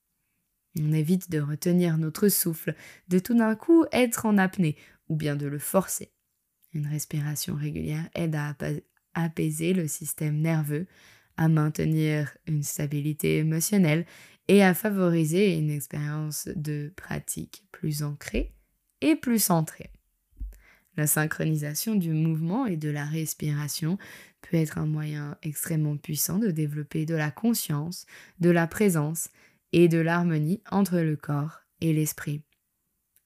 On 0.79 0.93
évite 0.93 1.31
de 1.31 1.41
retenir 1.41 1.99
notre 1.99 2.29
souffle, 2.29 2.75
de 3.09 3.19
tout 3.19 3.35
d'un 3.35 3.57
coup 3.57 3.87
être 3.91 4.27
en 4.27 4.39
apnée, 4.39 4.77
ou 5.09 5.17
bien 5.17 5.35
de 5.35 5.47
le 5.47 5.59
forcer. 5.59 6.13
Une 6.75 6.87
respiration 6.87 7.55
régulière 7.55 8.09
aide 8.15 8.35
à 8.35 8.55
apaiser 9.15 9.73
le 9.73 9.89
système 9.89 10.41
nerveux, 10.41 10.87
à 11.37 11.49
maintenir 11.49 12.37
une 12.47 12.63
stabilité 12.63 13.39
émotionnelle 13.39 14.07
et 14.49 14.63
à 14.63 14.75
favoriser 14.75 15.57
une 15.57 15.71
expérience 15.71 16.49
de 16.57 16.93
pratique 16.97 17.65
plus 17.71 18.03
ancrée 18.03 18.53
et 19.01 19.15
plus 19.15 19.43
centrée. 19.43 19.91
La 20.97 21.07
synchronisation 21.07 21.95
du 21.95 22.13
mouvement 22.13 22.67
et 22.67 22.77
de 22.77 22.91
la 22.91 23.05
respiration 23.05 23.99
peut 24.43 24.57
être 24.57 24.79
un 24.79 24.87
moyen 24.87 25.37
extrêmement 25.43 25.97
puissant 25.97 26.39
de 26.39 26.51
développer 26.51 27.07
de 27.07 27.15
la 27.15 27.31
conscience, 27.31 28.05
de 28.41 28.51
la 28.51 28.67
présence 28.67 29.29
et 29.73 29.87
de 29.87 29.99
l'harmonie 29.99 30.61
entre 30.71 30.99
le 30.99 31.15
corps 31.15 31.61
et 31.81 31.93
l'esprit. 31.93 32.43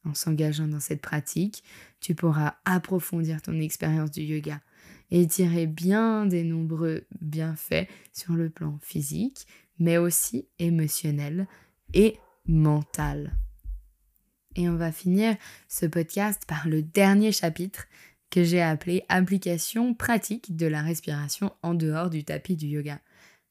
En 0.05 0.15
s'engageant 0.15 0.67
dans 0.67 0.81
cette 0.81 1.01
pratique, 1.01 1.63
tu 2.01 2.15
pourras 2.15 2.55
approfondir 2.65 3.41
ton 3.41 3.61
expérience 3.61 4.11
du 4.11 4.23
yoga 4.23 4.61
et 5.11 5.27
tirer 5.27 5.67
bien 5.67 6.27
des 6.27 6.43
nombreux 6.43 7.05
bienfaits 7.21 7.87
sur 8.13 8.33
le 8.33 8.51
plan 8.51 8.79
physique, 8.83 9.47
mais 9.79 9.99
aussi 9.99 10.49
émotionnel 10.59 11.47
et 11.95 12.19
mental. 12.47 13.37
Et 14.57 14.69
on 14.69 14.77
va 14.77 14.93
finir 14.93 15.37
ce 15.69 15.87
podcast 15.87 16.43
par 16.47 16.67
le 16.67 16.83
dernier 16.83 17.33
chapitre 17.33 17.87
que 18.31 18.43
j'ai 18.43 18.63
appelé 18.63 19.05
Application 19.09 19.95
pratique 19.95 20.57
de 20.57 20.67
la 20.67 20.83
respiration 20.83 21.53
en 21.63 21.75
dehors 21.75 22.11
du 22.11 22.25
tapis 22.25 22.57
du 22.57 22.67
yoga. 22.67 22.99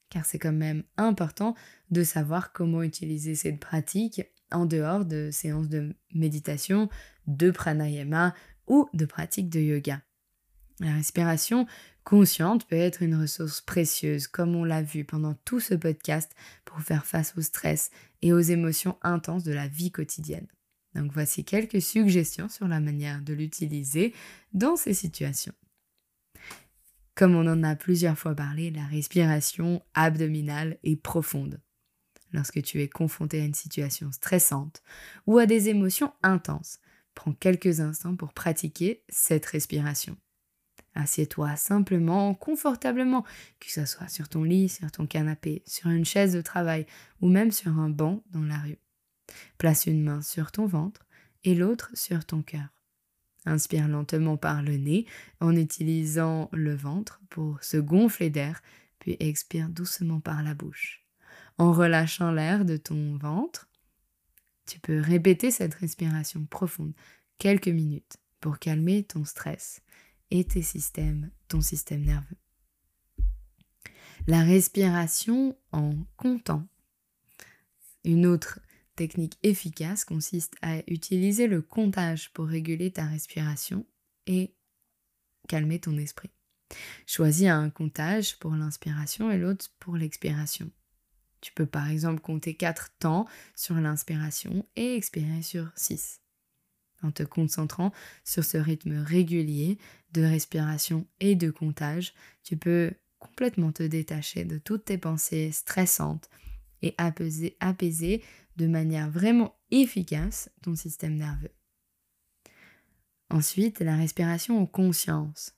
Car 0.09 0.25
c'est 0.25 0.39
quand 0.39 0.51
même 0.51 0.83
important 0.97 1.55
de 1.91 2.03
savoir 2.03 2.51
comment 2.51 2.81
utiliser 2.81 3.35
cette 3.35 3.59
pratique 3.59 4.23
en 4.51 4.65
dehors 4.65 5.05
de 5.05 5.29
séances 5.31 5.69
de 5.69 5.95
méditation, 6.13 6.89
de 7.27 7.51
pranayama 7.51 8.33
ou 8.67 8.89
de 8.93 9.05
pratiques 9.05 9.49
de 9.49 9.59
yoga. 9.59 10.01
La 10.79 10.93
respiration 10.93 11.67
consciente 12.03 12.65
peut 12.65 12.75
être 12.75 13.03
une 13.03 13.15
ressource 13.15 13.61
précieuse, 13.61 14.27
comme 14.27 14.55
on 14.55 14.63
l'a 14.63 14.81
vu 14.81 15.03
pendant 15.03 15.35
tout 15.45 15.59
ce 15.59 15.75
podcast, 15.75 16.33
pour 16.65 16.81
faire 16.81 17.05
face 17.05 17.37
au 17.37 17.41
stress 17.41 17.91
et 18.21 18.33
aux 18.33 18.39
émotions 18.39 18.97
intenses 19.03 19.43
de 19.43 19.53
la 19.53 19.67
vie 19.67 19.91
quotidienne. 19.91 20.47
Donc 20.95 21.11
voici 21.13 21.45
quelques 21.45 21.81
suggestions 21.81 22.49
sur 22.49 22.67
la 22.67 22.79
manière 22.79 23.21
de 23.21 23.33
l'utiliser 23.33 24.13
dans 24.53 24.75
ces 24.75 24.93
situations. 24.93 25.53
Comme 27.15 27.35
on 27.35 27.47
en 27.47 27.63
a 27.63 27.75
plusieurs 27.75 28.17
fois 28.17 28.33
parlé, 28.33 28.71
la 28.71 28.85
respiration 28.85 29.83
abdominale 29.93 30.77
est 30.83 30.95
profonde 30.95 31.59
lorsque 32.33 32.61
tu 32.61 32.81
es 32.81 32.87
confronté 32.87 33.41
à 33.41 33.45
une 33.45 33.53
situation 33.53 34.11
stressante 34.11 34.81
ou 35.27 35.37
à 35.37 35.45
des 35.45 35.69
émotions 35.69 36.13
intenses. 36.23 36.79
Prends 37.15 37.33
quelques 37.33 37.79
instants 37.79 38.15
pour 38.15 38.33
pratiquer 38.33 39.03
cette 39.09 39.45
respiration. 39.45 40.17
Assieds-toi 40.93 41.55
simplement, 41.55 42.33
confortablement, 42.33 43.23
que 43.59 43.71
ce 43.71 43.85
soit 43.85 44.09
sur 44.09 44.27
ton 44.27 44.43
lit, 44.43 44.69
sur 44.69 44.91
ton 44.91 45.07
canapé, 45.07 45.63
sur 45.65 45.89
une 45.89 46.05
chaise 46.05 46.33
de 46.33 46.41
travail 46.41 46.85
ou 47.21 47.29
même 47.29 47.51
sur 47.51 47.79
un 47.79 47.89
banc 47.89 48.23
dans 48.31 48.43
la 48.43 48.57
rue. 48.57 48.79
Place 49.57 49.85
une 49.85 50.03
main 50.03 50.21
sur 50.21 50.51
ton 50.51 50.65
ventre 50.65 51.05
et 51.43 51.55
l'autre 51.55 51.91
sur 51.93 52.25
ton 52.25 52.41
cœur. 52.41 52.67
Inspire 53.45 53.87
lentement 53.87 54.37
par 54.37 54.61
le 54.61 54.75
nez 54.75 55.05
en 55.39 55.55
utilisant 55.55 56.49
le 56.51 56.75
ventre 56.75 57.21
pour 57.29 57.63
se 57.63 57.77
gonfler 57.77 58.29
d'air, 58.29 58.61
puis 58.99 59.17
expire 59.19 59.69
doucement 59.69 60.19
par 60.19 60.43
la 60.43 60.53
bouche 60.53 61.00
en 61.61 61.73
relâchant 61.73 62.31
l'air 62.31 62.65
de 62.65 62.75
ton 62.75 63.17
ventre. 63.17 63.69
Tu 64.65 64.79
peux 64.79 64.99
répéter 64.99 65.51
cette 65.51 65.75
respiration 65.75 66.43
profonde 66.45 66.93
quelques 67.37 67.67
minutes 67.67 68.17
pour 68.39 68.57
calmer 68.57 69.03
ton 69.03 69.25
stress 69.25 69.83
et 70.31 70.43
tes 70.43 70.63
systèmes, 70.63 71.29
ton 71.49 71.61
système 71.61 72.01
nerveux. 72.01 72.37
la 74.25 74.41
respiration 74.41 75.55
en 75.71 75.93
comptant. 76.17 76.67
Une 78.05 78.25
autre 78.25 78.59
technique 78.95 79.37
efficace 79.43 80.03
consiste 80.03 80.55
à 80.63 80.77
utiliser 80.87 81.45
le 81.45 81.61
comptage 81.61 82.33
pour 82.33 82.47
réguler 82.47 82.89
ta 82.89 83.05
respiration 83.05 83.85
et 84.25 84.55
calmer 85.47 85.79
ton 85.79 85.95
esprit. 85.97 86.31
Choisis 87.05 87.49
un 87.49 87.69
comptage 87.69 88.39
pour 88.39 88.55
l'inspiration 88.55 89.29
et 89.29 89.37
l'autre 89.37 89.69
pour 89.79 89.95
l'expiration. 89.95 90.71
Tu 91.41 91.51
peux 91.53 91.65
par 91.65 91.89
exemple 91.89 92.21
compter 92.21 92.53
4 92.53 92.91
temps 92.99 93.27
sur 93.55 93.75
l'inspiration 93.75 94.65
et 94.75 94.95
expirer 94.95 95.41
sur 95.41 95.71
6. 95.75 96.21
En 97.03 97.11
te 97.11 97.23
concentrant 97.23 97.91
sur 98.23 98.43
ce 98.43 98.57
rythme 98.57 98.99
régulier 98.99 99.79
de 100.13 100.21
respiration 100.21 101.07
et 101.19 101.35
de 101.35 101.49
comptage, 101.49 102.13
tu 102.43 102.57
peux 102.57 102.91
complètement 103.17 103.71
te 103.71 103.83
détacher 103.83 104.45
de 104.45 104.57
toutes 104.59 104.85
tes 104.85 104.97
pensées 104.97 105.51
stressantes 105.51 106.29
et 106.81 106.93
apaiser, 106.97 107.57
apaiser 107.59 108.23
de 108.57 108.67
manière 108.67 109.09
vraiment 109.09 109.55
efficace 109.71 110.49
ton 110.61 110.75
système 110.75 111.15
nerveux. 111.15 111.51
Ensuite, 113.29 113.79
la 113.79 113.95
respiration 113.95 114.61
en 114.61 114.65
conscience. 114.65 115.55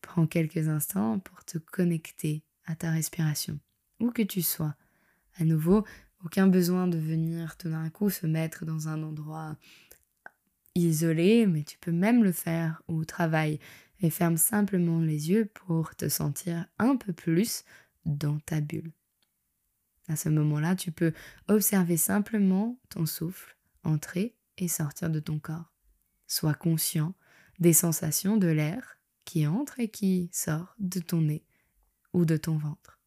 Prends 0.00 0.26
quelques 0.26 0.68
instants 0.68 1.18
pour 1.18 1.44
te 1.44 1.58
connecter 1.58 2.44
à 2.64 2.76
ta 2.76 2.90
respiration, 2.90 3.58
où 4.02 4.10
que 4.10 4.22
tu 4.22 4.42
sois. 4.42 4.74
À 5.38 5.44
nouveau, 5.44 5.84
aucun 6.24 6.46
besoin 6.46 6.86
de 6.86 6.98
venir 6.98 7.56
tout 7.56 7.70
d'un 7.70 7.88
coup 7.90 8.10
se 8.10 8.26
mettre 8.26 8.64
dans 8.64 8.88
un 8.88 9.02
endroit 9.02 9.56
isolé, 10.74 11.46
mais 11.46 11.62
tu 11.62 11.78
peux 11.78 11.92
même 11.92 12.22
le 12.22 12.32
faire 12.32 12.82
au 12.88 13.04
travail 13.04 13.58
et 14.00 14.10
ferme 14.10 14.36
simplement 14.36 15.00
les 15.00 15.30
yeux 15.30 15.46
pour 15.46 15.94
te 15.94 16.08
sentir 16.08 16.66
un 16.78 16.96
peu 16.96 17.12
plus 17.12 17.64
dans 18.04 18.38
ta 18.40 18.60
bulle. 18.60 18.92
À 20.08 20.16
ce 20.16 20.28
moment-là, 20.28 20.74
tu 20.74 20.90
peux 20.90 21.12
observer 21.48 21.96
simplement 21.96 22.78
ton 22.88 23.06
souffle 23.06 23.56
entrer 23.84 24.34
et 24.58 24.68
sortir 24.68 25.10
de 25.10 25.20
ton 25.20 25.38
corps. 25.38 25.72
Sois 26.26 26.54
conscient 26.54 27.14
des 27.58 27.72
sensations 27.72 28.36
de 28.36 28.48
l'air 28.48 28.98
qui 29.24 29.46
entre 29.46 29.80
et 29.80 29.88
qui 29.88 30.30
sort 30.32 30.74
de 30.78 31.00
ton 31.00 31.22
nez 31.22 31.44
ou 32.12 32.24
de 32.24 32.36
ton 32.36 32.56
ventre. 32.56 33.01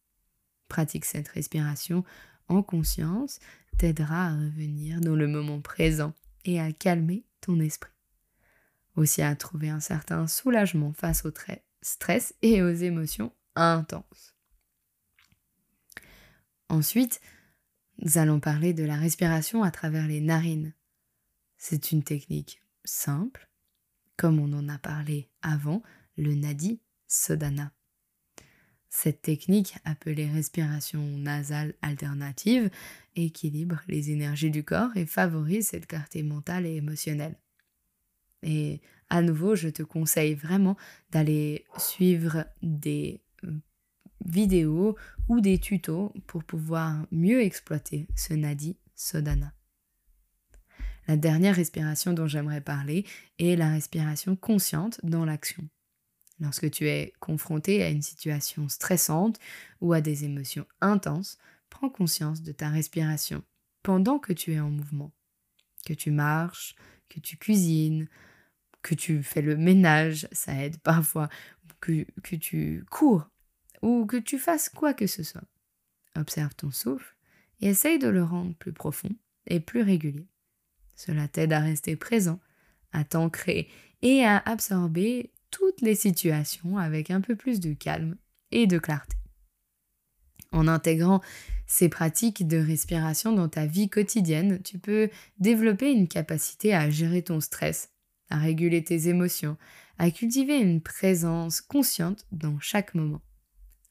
Pratique 0.68 1.04
cette 1.04 1.28
respiration 1.28 2.04
en 2.48 2.62
conscience 2.62 3.38
t'aidera 3.78 4.28
à 4.28 4.34
revenir 4.34 5.00
dans 5.00 5.16
le 5.16 5.28
moment 5.28 5.60
présent 5.60 6.14
et 6.44 6.60
à 6.60 6.72
calmer 6.72 7.24
ton 7.40 7.60
esprit. 7.60 7.92
Aussi 8.96 9.22
à 9.22 9.34
trouver 9.36 9.68
un 9.68 9.80
certain 9.80 10.26
soulagement 10.26 10.92
face 10.92 11.24
au 11.24 11.32
stress 11.82 12.34
et 12.42 12.62
aux 12.62 12.72
émotions 12.72 13.32
intenses. 13.54 14.34
Ensuite, 16.68 17.20
nous 17.98 18.18
allons 18.18 18.40
parler 18.40 18.74
de 18.74 18.84
la 18.84 18.96
respiration 18.96 19.62
à 19.62 19.70
travers 19.70 20.06
les 20.06 20.20
narines. 20.20 20.74
C'est 21.58 21.92
une 21.92 22.02
technique 22.02 22.62
simple, 22.84 23.48
comme 24.16 24.38
on 24.38 24.52
en 24.52 24.68
a 24.68 24.78
parlé 24.78 25.30
avant, 25.42 25.82
le 26.16 26.34
Nadi 26.34 26.80
Sodhana. 27.06 27.75
Cette 28.98 29.20
technique, 29.20 29.74
appelée 29.84 30.26
respiration 30.26 31.02
nasale 31.02 31.74
alternative, 31.82 32.70
équilibre 33.14 33.82
les 33.88 34.10
énergies 34.10 34.50
du 34.50 34.64
corps 34.64 34.96
et 34.96 35.04
favorise 35.04 35.68
cette 35.68 35.86
clarté 35.86 36.22
mentale 36.22 36.64
et 36.64 36.76
émotionnelle. 36.76 37.36
Et 38.42 38.80
à 39.10 39.20
nouveau, 39.20 39.54
je 39.54 39.68
te 39.68 39.82
conseille 39.82 40.32
vraiment 40.32 40.78
d'aller 41.10 41.66
suivre 41.76 42.46
des 42.62 43.20
euh, 43.44 43.50
vidéos 44.24 44.96
ou 45.28 45.42
des 45.42 45.58
tutos 45.58 46.14
pour 46.26 46.42
pouvoir 46.42 47.06
mieux 47.10 47.42
exploiter 47.42 48.08
ce 48.16 48.32
Nadi 48.32 48.78
Sodhana. 48.94 49.52
La 51.06 51.18
dernière 51.18 51.56
respiration 51.56 52.14
dont 52.14 52.28
j'aimerais 52.28 52.62
parler 52.62 53.04
est 53.38 53.56
la 53.56 53.68
respiration 53.68 54.36
consciente 54.36 54.98
dans 55.02 55.26
l'action. 55.26 55.68
Lorsque 56.40 56.70
tu 56.70 56.88
es 56.88 57.12
confronté 57.20 57.82
à 57.82 57.88
une 57.88 58.02
situation 58.02 58.68
stressante 58.68 59.38
ou 59.80 59.92
à 59.92 60.00
des 60.00 60.24
émotions 60.24 60.66
intenses, 60.80 61.38
prends 61.70 61.88
conscience 61.88 62.42
de 62.42 62.52
ta 62.52 62.68
respiration 62.68 63.42
pendant 63.82 64.18
que 64.18 64.32
tu 64.32 64.52
es 64.52 64.60
en 64.60 64.70
mouvement. 64.70 65.12
Que 65.86 65.94
tu 65.94 66.10
marches, 66.10 66.74
que 67.08 67.20
tu 67.20 67.36
cuisines, 67.36 68.08
que 68.82 68.94
tu 68.94 69.22
fais 69.22 69.42
le 69.42 69.56
ménage, 69.56 70.28
ça 70.32 70.54
aide 70.62 70.78
parfois, 70.78 71.28
que, 71.80 72.04
tu 72.36 72.84
cours 72.90 73.28
ou 73.82 74.06
que 74.06 74.16
tu 74.16 74.38
fasses 74.38 74.68
quoi 74.68 74.94
que 74.94 75.06
ce 75.06 75.22
soit. 75.22 75.44
Observe 76.16 76.54
ton 76.54 76.70
souffle 76.70 77.14
et 77.60 77.68
essaye 77.68 77.98
de 77.98 78.08
le 78.08 78.22
rendre 78.22 78.54
plus 78.54 78.72
profond 78.72 79.10
et 79.46 79.60
plus 79.60 79.82
régulier. 79.82 80.26
Cela 80.94 81.28
t'aide 81.28 81.52
à 81.52 81.60
rester 81.60 81.94
présent, 81.96 82.40
à 82.92 83.04
t'ancrer 83.04 83.68
et 84.02 84.24
à 84.24 84.38
absorber 84.38 85.30
toutes 85.50 85.80
les 85.80 85.94
situations 85.94 86.78
avec 86.78 87.10
un 87.10 87.20
peu 87.20 87.36
plus 87.36 87.60
de 87.60 87.72
calme 87.72 88.16
et 88.50 88.66
de 88.66 88.78
clarté. 88.78 89.16
En 90.52 90.68
intégrant 90.68 91.20
ces 91.66 91.88
pratiques 91.88 92.46
de 92.46 92.58
respiration 92.58 93.32
dans 93.32 93.48
ta 93.48 93.66
vie 93.66 93.88
quotidienne, 93.88 94.62
tu 94.62 94.78
peux 94.78 95.10
développer 95.38 95.90
une 95.90 96.08
capacité 96.08 96.74
à 96.74 96.88
gérer 96.90 97.22
ton 97.22 97.40
stress, 97.40 97.90
à 98.30 98.38
réguler 98.38 98.84
tes 98.84 99.08
émotions, 99.08 99.56
à 99.98 100.10
cultiver 100.10 100.58
une 100.58 100.80
présence 100.80 101.60
consciente 101.60 102.26
dans 102.30 102.58
chaque 102.60 102.94
moment. 102.94 103.22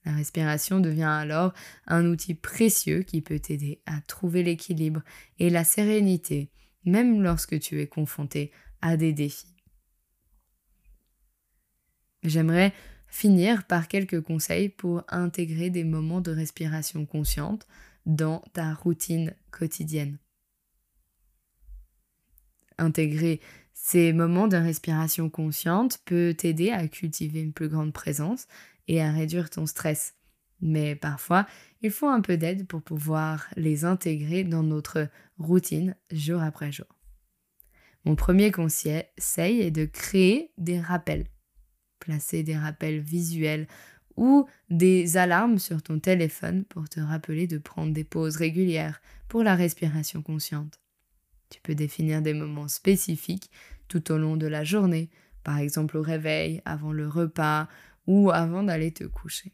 La 0.05 0.13
respiration 0.13 0.79
devient 0.79 1.03
alors 1.03 1.53
un 1.87 2.05
outil 2.05 2.35
précieux 2.35 3.01
qui 3.01 3.21
peut 3.21 3.39
t'aider 3.39 3.81
à 3.85 3.99
trouver 4.01 4.43
l'équilibre 4.43 5.01
et 5.39 5.49
la 5.49 5.63
sérénité, 5.63 6.51
même 6.85 7.23
lorsque 7.23 7.59
tu 7.59 7.81
es 7.81 7.87
confronté 7.87 8.51
à 8.81 8.97
des 8.97 9.13
défis. 9.13 9.54
J'aimerais 12.25 12.73
finir 13.07 13.65
par 13.65 13.87
quelques 13.87 14.21
conseils 14.21 14.69
pour 14.69 15.03
intégrer 15.07 15.69
des 15.69 15.83
moments 15.83 16.21
de 16.21 16.31
respiration 16.31 17.05
consciente 17.05 17.67
dans 18.05 18.39
ta 18.53 18.73
routine 18.73 19.33
quotidienne. 19.51 20.17
Intégrer 22.77 23.39
ces 23.73 24.11
moments 24.11 24.47
de 24.47 24.57
respiration 24.57 25.29
consciente 25.29 25.99
peut 26.05 26.33
t'aider 26.37 26.71
à 26.71 26.87
cultiver 26.87 27.41
une 27.41 27.53
plus 27.53 27.69
grande 27.69 27.93
présence 27.93 28.47
et 28.87 29.01
à 29.01 29.11
réduire 29.11 29.49
ton 29.49 29.65
stress. 29.65 30.15
Mais 30.61 30.95
parfois, 30.95 31.45
il 31.81 31.91
faut 31.91 32.07
un 32.07 32.21
peu 32.21 32.37
d'aide 32.37 32.67
pour 32.67 32.81
pouvoir 32.81 33.47
les 33.55 33.85
intégrer 33.85 34.43
dans 34.43 34.63
notre 34.63 35.09
routine 35.37 35.95
jour 36.11 36.41
après 36.41 36.71
jour. 36.71 36.87
Mon 38.03 38.15
premier 38.15 38.51
conseil 38.51 39.03
est 39.61 39.71
de 39.71 39.85
créer 39.85 40.51
des 40.57 40.79
rappels 40.79 41.25
placer 42.05 42.43
des 42.43 42.55
rappels 42.55 42.99
visuels 42.99 43.67
ou 44.15 44.47
des 44.69 45.17
alarmes 45.17 45.57
sur 45.57 45.81
ton 45.81 45.99
téléphone 45.99 46.63
pour 46.65 46.87
te 46.87 46.99
rappeler 46.99 47.47
de 47.47 47.57
prendre 47.57 47.93
des 47.93 48.03
pauses 48.03 48.37
régulières 48.37 49.01
pour 49.27 49.43
la 49.43 49.55
respiration 49.55 50.21
consciente. 50.21 50.79
Tu 51.49 51.59
peux 51.61 51.73
définir 51.73 52.21
des 52.21 52.33
moments 52.33 52.67
spécifiques 52.67 53.49
tout 53.87 54.11
au 54.11 54.17
long 54.17 54.37
de 54.37 54.45
la 54.45 54.63
journée, 54.63 55.09
par 55.43 55.57
exemple 55.57 55.97
au 55.97 56.03
réveil, 56.03 56.61
avant 56.63 56.91
le 56.91 57.07
repas 57.07 57.67
ou 58.05 58.29
avant 58.29 58.63
d'aller 58.63 58.91
te 58.91 59.03
coucher. 59.03 59.51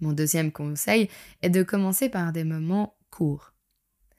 Mon 0.00 0.12
deuxième 0.12 0.52
conseil 0.52 1.08
est 1.42 1.50
de 1.50 1.64
commencer 1.64 2.08
par 2.08 2.32
des 2.32 2.44
moments 2.44 2.96
courts. 3.10 3.52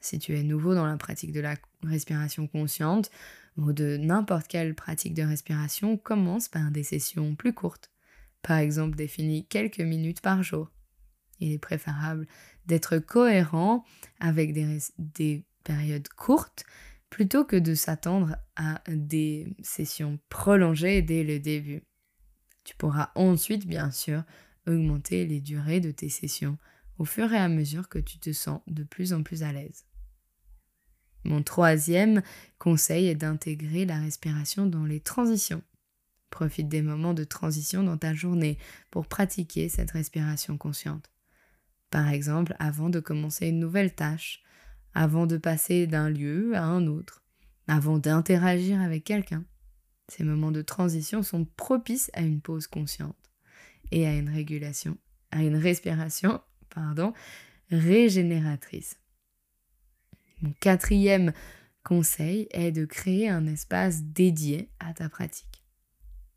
Si 0.01 0.19
tu 0.19 0.37
es 0.37 0.43
nouveau 0.43 0.75
dans 0.75 0.85
la 0.85 0.97
pratique 0.97 1.31
de 1.31 1.39
la 1.39 1.55
respiration 1.83 2.47
consciente, 2.47 3.09
ou 3.57 3.73
de 3.73 3.97
n'importe 3.97 4.47
quelle 4.47 4.75
pratique 4.75 5.13
de 5.13 5.23
respiration 5.23 5.97
commence 5.97 6.47
par 6.47 6.71
des 6.71 6.83
sessions 6.83 7.35
plus 7.35 7.53
courtes, 7.53 7.91
par 8.41 8.57
exemple 8.57 8.95
définies 8.95 9.45
quelques 9.45 9.81
minutes 9.81 10.21
par 10.21 10.43
jour. 10.43 10.71
Il 11.39 11.51
est 11.51 11.59
préférable 11.59 12.27
d'être 12.65 12.97
cohérent 12.99 13.83
avec 14.19 14.53
des, 14.53 14.79
des 14.97 15.45
périodes 15.63 16.07
courtes 16.09 16.65
plutôt 17.09 17.45
que 17.45 17.55
de 17.55 17.73
s'attendre 17.73 18.35
à 18.55 18.81
des 18.87 19.47
sessions 19.61 20.19
prolongées 20.29 21.01
dès 21.01 21.23
le 21.23 21.39
début. 21.39 21.83
Tu 22.63 22.75
pourras 22.75 23.11
ensuite, 23.15 23.65
bien 23.65 23.91
sûr, 23.91 24.23
augmenter 24.67 25.25
les 25.25 25.39
durées 25.39 25.79
de 25.79 25.91
tes 25.91 26.09
sessions 26.09 26.57
au 26.97 27.05
fur 27.05 27.31
et 27.31 27.37
à 27.37 27.47
mesure 27.47 27.87
que 27.87 27.99
tu 27.99 28.19
te 28.19 28.33
sens 28.33 28.61
de 28.67 28.83
plus 28.83 29.13
en 29.13 29.23
plus 29.23 29.43
à 29.43 29.53
l'aise. 29.53 29.86
Mon 31.27 31.43
troisième 31.43 32.21
conseil 32.57 33.07
est 33.07 33.15
d'intégrer 33.15 33.85
la 33.85 33.99
respiration 33.99 34.65
dans 34.65 34.85
les 34.85 35.01
transitions. 35.01 35.61
Profite 36.29 36.69
des 36.69 36.81
moments 36.81 37.13
de 37.13 37.25
transition 37.25 37.83
dans 37.83 37.97
ta 37.97 38.13
journée 38.13 38.57
pour 38.91 39.07
pratiquer 39.07 39.67
cette 39.67 39.91
respiration 39.91 40.57
consciente. 40.57 41.11
Par 41.89 42.09
exemple, 42.09 42.55
avant 42.59 42.89
de 42.89 43.01
commencer 43.01 43.47
une 43.47 43.59
nouvelle 43.59 43.93
tâche, 43.93 44.41
avant 44.93 45.27
de 45.27 45.37
passer 45.37 45.85
d'un 45.85 46.09
lieu 46.09 46.55
à 46.55 46.63
un 46.63 46.87
autre, 46.87 47.21
avant 47.67 47.97
d'interagir 47.97 48.81
avec 48.81 49.03
quelqu'un. 49.03 49.43
Ces 50.07 50.23
moments 50.23 50.51
de 50.51 50.61
transition 50.61 51.23
sont 51.23 51.43
propices 51.43 52.09
à 52.13 52.21
une 52.21 52.39
pause 52.39 52.67
consciente 52.67 53.31
et 53.91 54.07
à 54.07 54.15
une 54.15 54.29
régulation 54.29 54.97
à 55.31 55.43
une 55.43 55.57
respiration 55.57 56.39
pardon, 56.69 57.13
régénératrice. 57.69 58.97
Mon 60.41 60.53
quatrième 60.59 61.33
conseil 61.83 62.47
est 62.51 62.71
de 62.71 62.85
créer 62.85 63.27
un 63.29 63.47
espace 63.47 64.03
dédié 64.03 64.69
à 64.79 64.93
ta 64.93 65.09
pratique. 65.09 65.63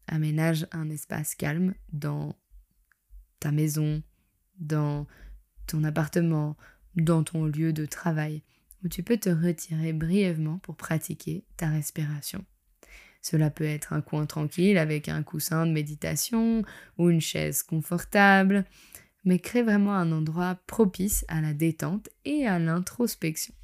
Aménage 0.07 0.67
un 0.73 0.89
espace 0.89 1.35
calme 1.35 1.75
dans 1.93 2.35
ta 3.41 3.53
maison, 3.53 4.03
dans 4.59 5.07
ton 5.67 5.85
appartement, 5.85 6.57
dans 6.97 7.25
ton 7.25 7.45
lieu 7.45 7.73
de 7.73 7.85
travail, 7.85 8.43
où 8.83 8.89
tu 8.89 9.03
peux 9.03 9.19
te 9.19 9.29
retirer 9.29 9.93
brièvement 9.93 10.59
pour 10.59 10.77
pratiquer 10.77 11.45
ta 11.57 11.69
respiration. 11.69 12.45
Cela 13.23 13.51
peut 13.51 13.65
être 13.65 13.93
un 13.93 14.01
coin 14.01 14.25
tranquille 14.25 14.79
avec 14.79 15.09
un 15.09 15.23
coussin 15.23 15.67
de 15.67 15.73
méditation 15.73 16.63
ou 16.97 17.11
une 17.11 17.21
chaise 17.21 17.63
confortable, 17.63 18.65
mais 19.25 19.39
crée 19.39 19.63
vraiment 19.63 19.95
un 19.95 20.11
endroit 20.11 20.59
propice 20.67 21.27
à 21.29 21.43
la 21.43 21.53
détente 21.53 22.09
et 22.25 22.47
à 22.47 22.59
l'introspection. 22.59 23.55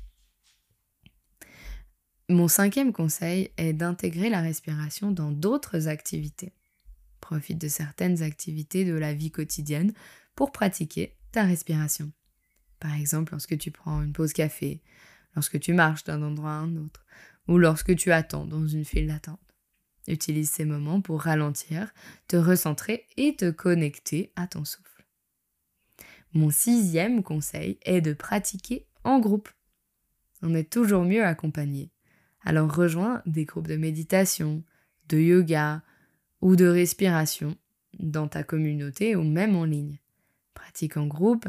Mon 2.29 2.49
cinquième 2.49 2.93
conseil 2.93 3.53
est 3.57 3.73
d'intégrer 3.73 4.31
la 4.31 4.41
respiration 4.41 5.13
dans 5.13 5.31
d'autres 5.31 5.87
activités. 5.87 6.53
Profite 7.21 7.59
de 7.59 7.69
certaines 7.69 8.21
activités 8.25 8.85
de 8.85 8.95
la 8.95 9.15
vie 9.15 9.31
quotidienne 9.31 9.93
pour 10.35 10.51
pratiquer 10.51 11.17
ta 11.31 11.45
respiration. 11.45 12.11
Par 12.81 12.97
exemple, 12.97 13.31
lorsque 13.31 13.57
tu 13.57 13.71
prends 13.71 14.03
une 14.03 14.13
pause 14.13 14.33
café, 14.33 14.83
lorsque 15.37 15.61
tu 15.61 15.73
marches 15.73 16.03
d'un 16.03 16.21
endroit 16.21 16.51
à 16.51 16.55
un 16.55 16.77
autre, 16.77 17.07
ou 17.47 17.59
lorsque 17.59 17.95
tu 17.95 18.11
attends 18.11 18.45
dans 18.45 18.67
une 18.67 18.85
file 18.85 19.07
d'attente. 19.07 19.39
Utilise 20.09 20.51
ces 20.51 20.65
moments 20.65 21.01
pour 21.01 21.23
ralentir, 21.23 21.93
te 22.27 22.37
recentrer 22.37 23.07
et 23.17 23.37
te 23.37 23.51
connecter 23.51 24.33
à 24.35 24.49
ton 24.49 24.65
souffle. 24.65 25.07
Mon 26.33 26.51
sixième 26.51 27.23
conseil 27.23 27.79
est 27.83 28.01
de 28.01 28.15
pratiquer 28.15 28.89
en 29.05 29.21
groupe. 29.21 29.49
On 30.43 30.57
est 30.57 30.71
toujours 30.71 31.05
mieux 31.05 31.25
accompagné. 31.25 31.93
Alors 32.47 32.73
rejoins 32.73 33.23
des 33.27 33.45
groupes 33.45 33.67
de 33.67 33.77
méditation, 33.77 34.63
de 35.09 35.19
yoga 35.19 35.83
ou 36.41 36.55
de 36.55 36.67
respiration 36.67 37.57
dans 37.99 38.29
ta 38.29 38.45
communauté 38.45 39.17
ou 39.17 39.25
même 39.25 39.57
en 39.57 39.65
ligne. 39.65 39.99
Pratique 40.55 40.97
en 40.97 41.09
groupe 41.09 41.49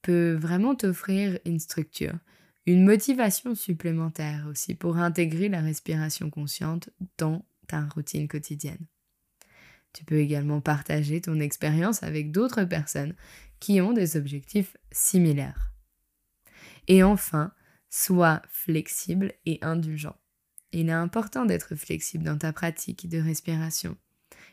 peut 0.00 0.32
vraiment 0.32 0.74
t'offrir 0.74 1.38
une 1.44 1.58
structure, 1.58 2.18
une 2.64 2.82
motivation 2.82 3.54
supplémentaire 3.54 4.46
aussi 4.48 4.74
pour 4.74 4.96
intégrer 4.96 5.50
la 5.50 5.60
respiration 5.60 6.30
consciente 6.30 6.88
dans 7.18 7.44
ta 7.66 7.82
routine 7.82 8.26
quotidienne. 8.26 8.86
Tu 9.92 10.02
peux 10.06 10.18
également 10.18 10.62
partager 10.62 11.20
ton 11.20 11.40
expérience 11.40 12.02
avec 12.02 12.32
d'autres 12.32 12.64
personnes 12.64 13.14
qui 13.60 13.82
ont 13.82 13.92
des 13.92 14.16
objectifs 14.16 14.78
similaires. 14.92 15.72
Et 16.86 17.02
enfin, 17.02 17.52
sois 17.90 18.40
flexible 18.48 19.34
et 19.44 19.58
indulgent. 19.60 20.16
Il 20.72 20.88
est 20.88 20.92
important 20.92 21.44
d'être 21.46 21.74
flexible 21.76 22.24
dans 22.24 22.38
ta 22.38 22.52
pratique 22.52 23.08
de 23.08 23.18
respiration. 23.18 23.96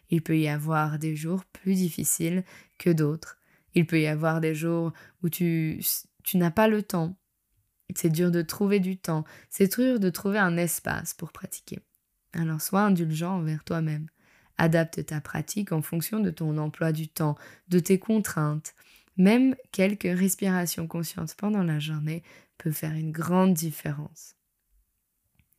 Il 0.09 0.21
peut 0.21 0.37
y 0.37 0.47
avoir 0.47 0.99
des 0.99 1.15
jours 1.15 1.43
plus 1.45 1.75
difficiles 1.75 2.43
que 2.77 2.89
d'autres. 2.89 3.37
Il 3.73 3.85
peut 3.85 3.99
y 3.99 4.07
avoir 4.07 4.39
des 4.39 4.55
jours 4.55 4.93
où 5.23 5.29
tu, 5.29 5.81
tu 6.23 6.37
n'as 6.37 6.51
pas 6.51 6.67
le 6.67 6.83
temps. 6.83 7.17
C'est 7.95 8.09
dur 8.09 8.31
de 8.31 8.41
trouver 8.41 8.79
du 8.79 8.97
temps. 8.97 9.25
C'est 9.49 9.75
dur 9.75 9.99
de 9.99 10.09
trouver 10.09 10.39
un 10.39 10.57
espace 10.57 11.13
pour 11.13 11.31
pratiquer. 11.31 11.79
Alors 12.33 12.61
sois 12.61 12.81
indulgent 12.81 13.37
envers 13.37 13.63
toi-même. 13.63 14.07
Adapte 14.57 15.05
ta 15.05 15.19
pratique 15.19 15.71
en 15.71 15.81
fonction 15.81 16.19
de 16.19 16.29
ton 16.29 16.57
emploi 16.57 16.91
du 16.91 17.09
temps, 17.09 17.35
de 17.67 17.79
tes 17.79 17.99
contraintes. 17.99 18.73
Même 19.17 19.55
quelques 19.71 20.03
respirations 20.03 20.87
conscientes 20.87 21.35
pendant 21.35 21.63
la 21.63 21.79
journée 21.79 22.23
peuvent 22.57 22.73
faire 22.73 22.93
une 22.93 23.11
grande 23.11 23.53
différence. 23.53 24.34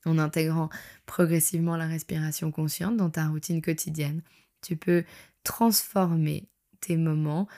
En 0.07 0.19
intégrant 0.19 0.71
progressivement 1.05 1.77
la 1.77 1.89
respiration 1.89 2.53
consciente 2.53 2.97
dans 2.97 3.11
ta 3.11 3.27
routine 3.27 3.61
quotidienne, 3.61 4.23
tu 4.63 4.77
peux 4.77 5.05
transformer 5.43 6.49
tes 6.81 6.97
moments 6.97 7.49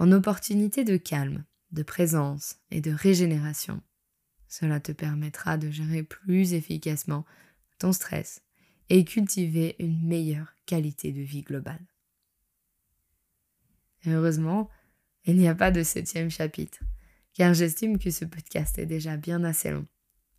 en 0.00 0.10
opportunités 0.10 0.82
de 0.82 0.96
calme, 0.96 1.44
de 1.70 1.84
présence 1.84 2.56
et 2.72 2.80
de 2.80 2.90
régénération. 2.90 3.80
Cela 4.48 4.80
te 4.80 4.90
permettra 4.90 5.56
de 5.56 5.70
gérer 5.70 6.02
plus 6.02 6.52
efficacement 6.52 7.24
ton 7.78 7.92
stress 7.92 8.42
et 8.88 9.04
cultiver 9.04 9.76
une 9.78 10.02
meilleure 10.04 10.54
qualité 10.66 11.12
de 11.12 11.20
vie 11.20 11.42
globale. 11.42 11.86
heureusement, 14.04 14.68
il 15.26 15.36
n'y 15.36 15.46
a 15.46 15.54
pas 15.54 15.70
de 15.70 15.82
septième 15.82 16.30
chapitre, 16.30 16.80
car 17.34 17.54
j'estime 17.54 17.98
que 17.98 18.10
ce 18.10 18.24
podcast 18.24 18.78
est 18.78 18.86
déjà 18.86 19.16
bien 19.16 19.44
assez 19.44 19.70
long. 19.70 19.86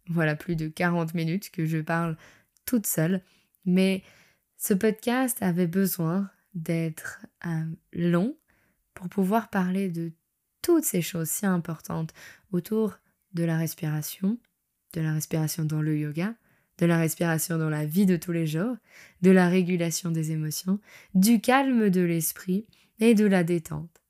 Voilà 0.09 0.35
plus 0.35 0.55
de 0.55 0.67
40 0.67 1.13
minutes 1.13 1.51
que 1.51 1.65
je 1.65 1.77
parle 1.77 2.17
toute 2.65 2.87
seule, 2.87 3.21
mais 3.65 4.03
ce 4.57 4.73
podcast 4.73 5.41
avait 5.41 5.67
besoin 5.67 6.29
d'être 6.53 7.25
euh, 7.45 7.65
long 7.93 8.35
pour 8.93 9.07
pouvoir 9.07 9.49
parler 9.49 9.89
de 9.89 10.11
toutes 10.61 10.83
ces 10.83 11.01
choses 11.01 11.29
si 11.29 11.45
importantes 11.45 12.13
autour 12.51 12.99
de 13.33 13.43
la 13.43 13.57
respiration, 13.57 14.37
de 14.93 15.01
la 15.01 15.13
respiration 15.13 15.63
dans 15.63 15.81
le 15.81 15.97
yoga, 15.97 16.35
de 16.79 16.85
la 16.85 16.97
respiration 16.97 17.57
dans 17.57 17.69
la 17.69 17.85
vie 17.85 18.05
de 18.05 18.17
tous 18.17 18.31
les 18.31 18.47
jours, 18.47 18.75
de 19.21 19.31
la 19.31 19.47
régulation 19.47 20.11
des 20.11 20.31
émotions, 20.31 20.79
du 21.13 21.39
calme 21.41 21.89
de 21.89 22.01
l'esprit 22.01 22.65
et 22.99 23.13
de 23.13 23.25
la 23.25 23.43
détente. 23.43 24.01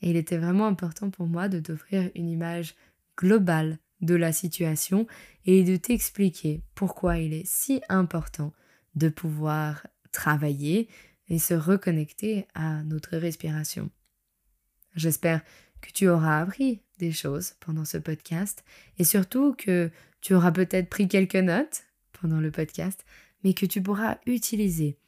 Et 0.00 0.10
il 0.10 0.16
était 0.16 0.38
vraiment 0.38 0.66
important 0.66 1.10
pour 1.10 1.26
moi 1.26 1.48
de 1.48 1.60
t'offrir 1.60 2.10
une 2.14 2.28
image 2.28 2.74
globale 3.16 3.78
de 4.02 4.14
la 4.14 4.32
situation 4.32 5.06
et 5.46 5.64
de 5.64 5.76
t'expliquer 5.76 6.62
pourquoi 6.74 7.18
il 7.18 7.32
est 7.32 7.46
si 7.46 7.80
important 7.88 8.52
de 8.94 9.08
pouvoir 9.08 9.86
travailler 10.10 10.88
et 11.28 11.38
se 11.38 11.54
reconnecter 11.54 12.46
à 12.54 12.82
notre 12.82 13.16
respiration. 13.16 13.90
J'espère 14.94 15.40
que 15.80 15.90
tu 15.90 16.08
auras 16.08 16.40
appris 16.40 16.82
des 16.98 17.12
choses 17.12 17.54
pendant 17.60 17.84
ce 17.84 17.98
podcast 17.98 18.64
et 18.98 19.04
surtout 19.04 19.54
que 19.54 19.90
tu 20.20 20.34
auras 20.34 20.52
peut-être 20.52 20.88
pris 20.88 21.08
quelques 21.08 21.36
notes 21.36 21.84
pendant 22.20 22.40
le 22.40 22.50
podcast, 22.50 23.04
mais 23.42 23.54
que 23.54 23.66
tu 23.66 23.82
pourras 23.82 24.18
utiliser 24.26 24.98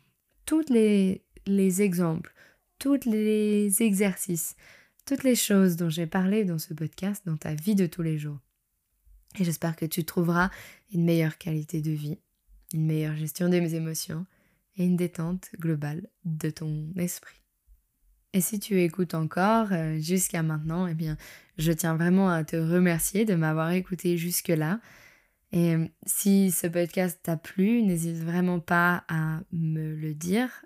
tous 0.47 0.65
les, 0.71 1.23
les 1.47 1.83
exemples, 1.83 2.35
tous 2.79 3.01
les 3.07 3.83
exercices, 3.83 4.57
toutes 5.07 5.23
les 5.23 5.37
choses 5.37 5.77
dont 5.77 5.91
j'ai 5.91 6.07
parlé 6.07 6.45
dans 6.45 6.59
ce 6.59 6.75
podcast 6.75 7.23
dans 7.27 7.37
ta 7.37 7.55
vie 7.55 7.75
de 7.75 7.87
tous 7.87 8.03
les 8.03 8.19
jours. 8.19 8.44
Et 9.39 9.45
j'espère 9.45 9.77
que 9.77 9.87
tu 9.87 10.05
trouveras 10.05 10.51
une 10.93 11.05
meilleure 11.05 11.39
qualité 11.39 11.81
de 11.81 11.91
vie, 11.91 12.19
une 12.73 12.87
meilleure 12.87 13.17
gestion 13.17 13.49
des 13.49 13.75
émotions 13.75 14.27
et 14.77 14.85
une 14.85 14.97
détente 14.97 15.51
globale 15.59 16.09
de 16.25 16.51
ton 16.51 16.93
esprit. 16.97 17.41
Et 18.33 18.41
si 18.41 18.59
tu 18.59 18.81
écoutes 18.83 19.15
encore 19.15 19.69
euh, 19.73 19.97
jusqu'à 19.99 20.43
maintenant, 20.43 20.89
eh 20.89 20.95
bien, 20.95 21.17
je 21.57 21.71
tiens 21.71 21.95
vraiment 21.95 22.29
à 22.31 22.43
te 22.43 22.57
remercier 22.57 23.25
de 23.25 23.35
m'avoir 23.35 23.71
écouté 23.71 24.17
jusque-là. 24.17 24.81
Et 25.53 25.75
euh, 25.77 25.87
si 26.05 26.51
ce 26.51 26.67
podcast 26.67 27.21
t'a 27.23 27.37
plu, 27.37 27.83
n'hésite 27.83 28.17
vraiment 28.17 28.59
pas 28.59 29.05
à 29.09 29.41
me 29.53 29.95
le 29.95 30.15
dire. 30.15 30.65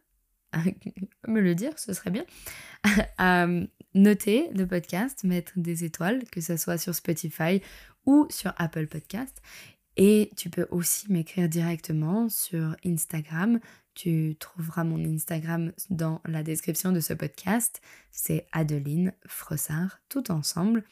me 1.29 1.41
le 1.41 1.55
dire, 1.55 1.79
ce 1.79 1.93
serait 1.93 2.11
bien. 2.11 2.25
à 3.19 3.47
noter 3.95 4.49
le 4.55 4.67
podcast, 4.67 5.25
mettre 5.25 5.53
des 5.57 5.85
étoiles, 5.85 6.25
que 6.31 6.41
ce 6.41 6.57
soit 6.57 6.79
sur 6.79 6.95
Spotify 6.95 7.61
ou 8.09 8.27
sur 8.31 8.55
Apple 8.57 8.87
Podcast. 8.87 9.43
Et 9.99 10.31
tu 10.37 10.49
peux 10.49 10.67
aussi 10.71 11.13
m'écrire 11.13 11.49
directement 11.49 12.31
sur 12.31 12.75
Instagram. 12.85 13.61
Tu 13.95 14.35
trouveras 14.41 14.85
mon 14.85 15.05
Instagram 15.05 15.73
dans 15.91 16.23
la 16.25 16.43
description 16.43 16.91
de 16.91 17.01
ce 17.01 17.13
podcast. 17.13 17.83
C'est 18.11 18.47
Adeline 18.53 19.13
Frossard, 19.27 20.01
tout 20.09 20.31
ensemble. 20.31 20.85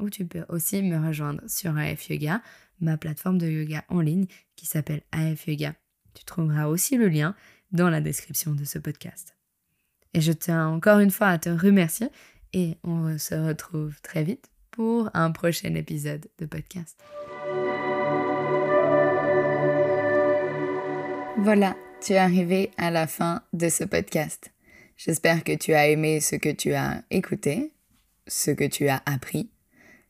Ou 0.00 0.10
tu 0.10 0.26
peux 0.26 0.44
aussi 0.48 0.82
me 0.82 0.98
rejoindre 0.98 1.42
sur 1.46 1.76
AF 1.76 2.10
Yoga 2.10 2.42
ma 2.80 2.96
plateforme 2.96 3.38
de 3.38 3.46
yoga 3.46 3.84
en 3.88 4.00
ligne 4.00 4.26
qui 4.56 4.66
s'appelle 4.66 5.02
AF 5.12 5.46
Yoga. 5.46 5.74
Tu 6.14 6.24
trouveras 6.24 6.66
aussi 6.66 6.96
le 6.96 7.08
lien 7.08 7.36
dans 7.70 7.88
la 7.88 8.00
description 8.00 8.52
de 8.52 8.64
ce 8.64 8.80
podcast. 8.80 9.36
Et 10.12 10.20
je 10.20 10.32
tiens 10.32 10.66
encore 10.66 10.98
une 10.98 11.12
fois 11.12 11.28
à 11.28 11.38
te 11.38 11.50
remercier 11.50 12.08
et 12.52 12.78
on 12.82 13.16
se 13.16 13.34
retrouve 13.34 14.00
très 14.00 14.24
vite 14.24 14.53
pour 14.74 15.10
un 15.14 15.30
prochain 15.30 15.74
épisode 15.74 16.26
de 16.38 16.46
podcast. 16.46 16.98
Voilà, 21.38 21.76
tu 22.00 22.12
es 22.12 22.18
arrivé 22.18 22.70
à 22.76 22.90
la 22.90 23.06
fin 23.06 23.42
de 23.52 23.68
ce 23.68 23.84
podcast. 23.84 24.52
J'espère 24.96 25.44
que 25.44 25.54
tu 25.54 25.74
as 25.74 25.88
aimé 25.88 26.20
ce 26.20 26.36
que 26.36 26.50
tu 26.50 26.74
as 26.74 27.02
écouté, 27.10 27.72
ce 28.26 28.50
que 28.50 28.64
tu 28.64 28.88
as 28.88 29.02
appris 29.06 29.50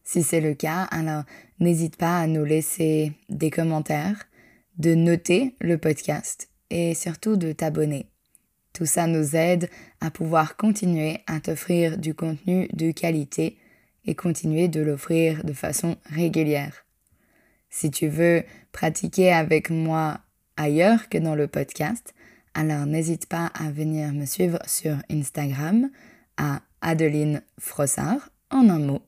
si 0.04 0.22
c'est 0.22 0.40
le 0.40 0.54
cas, 0.54 0.82
alors 0.90 1.24
n'hésite 1.58 1.96
pas 1.96 2.20
à 2.20 2.26
nous 2.26 2.44
laisser 2.44 3.12
des 3.30 3.50
commentaires, 3.50 4.26
de 4.76 4.94
noter 4.94 5.54
le 5.60 5.78
podcast 5.78 6.50
et 6.70 6.94
surtout 6.94 7.36
de 7.36 7.52
t'abonner. 7.52 8.06
Tout 8.74 8.86
ça 8.86 9.06
nous 9.06 9.34
aide 9.34 9.70
à 10.00 10.10
pouvoir 10.10 10.56
continuer 10.56 11.20
à 11.26 11.40
t'offrir 11.40 11.96
du 11.96 12.14
contenu 12.14 12.68
de 12.74 12.90
qualité 12.90 13.56
et 14.06 14.14
continuer 14.14 14.68
de 14.68 14.80
l'offrir 14.80 15.44
de 15.44 15.52
façon 15.52 15.96
régulière. 16.06 16.84
Si 17.70 17.90
tu 17.90 18.08
veux 18.08 18.44
pratiquer 18.72 19.32
avec 19.32 19.70
moi 19.70 20.20
ailleurs 20.56 21.08
que 21.08 21.18
dans 21.18 21.34
le 21.34 21.48
podcast, 21.48 22.14
alors 22.54 22.86
n'hésite 22.86 23.26
pas 23.26 23.46
à 23.46 23.70
venir 23.70 24.12
me 24.12 24.26
suivre 24.26 24.60
sur 24.66 24.96
Instagram 25.10 25.90
à 26.36 26.62
Adeline 26.80 27.42
Frossard 27.58 28.30
en 28.50 28.68
un 28.68 28.78
mot. 28.78 29.02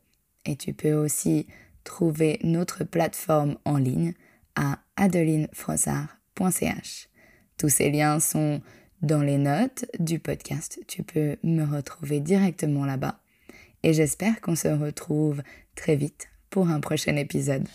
Et 0.45 0.57
tu 0.57 0.73
peux 0.73 0.95
aussi 0.95 1.47
trouver 1.85 2.41
notre 2.43 2.83
plateforme 2.85 3.57
en 3.65 3.77
ligne 3.77 4.15
à 4.57 4.81
adelinefrossard.ch. 4.97 7.09
Tous 7.57 7.69
ces 7.69 7.91
liens 7.91 8.21
sont 8.21 8.61
dans 9.03 9.23
les 9.23 9.39
notes 9.39 9.85
du 10.01 10.19
podcast. 10.19 10.81
Tu 10.89 11.03
peux 11.03 11.37
me 11.43 11.65
retrouver 11.65 12.21
directement 12.21 12.85
là-bas. 12.85 13.21
Et 13.87 13.93
j'espère 13.93 14.41
qu'on 14.41 14.57
se 14.57 14.67
retrouve 14.67 15.43
très 15.77 15.95
vite 15.95 16.27
pour 16.51 16.71
un 16.71 16.81
prochain 16.81 17.15
épisode. 17.15 17.69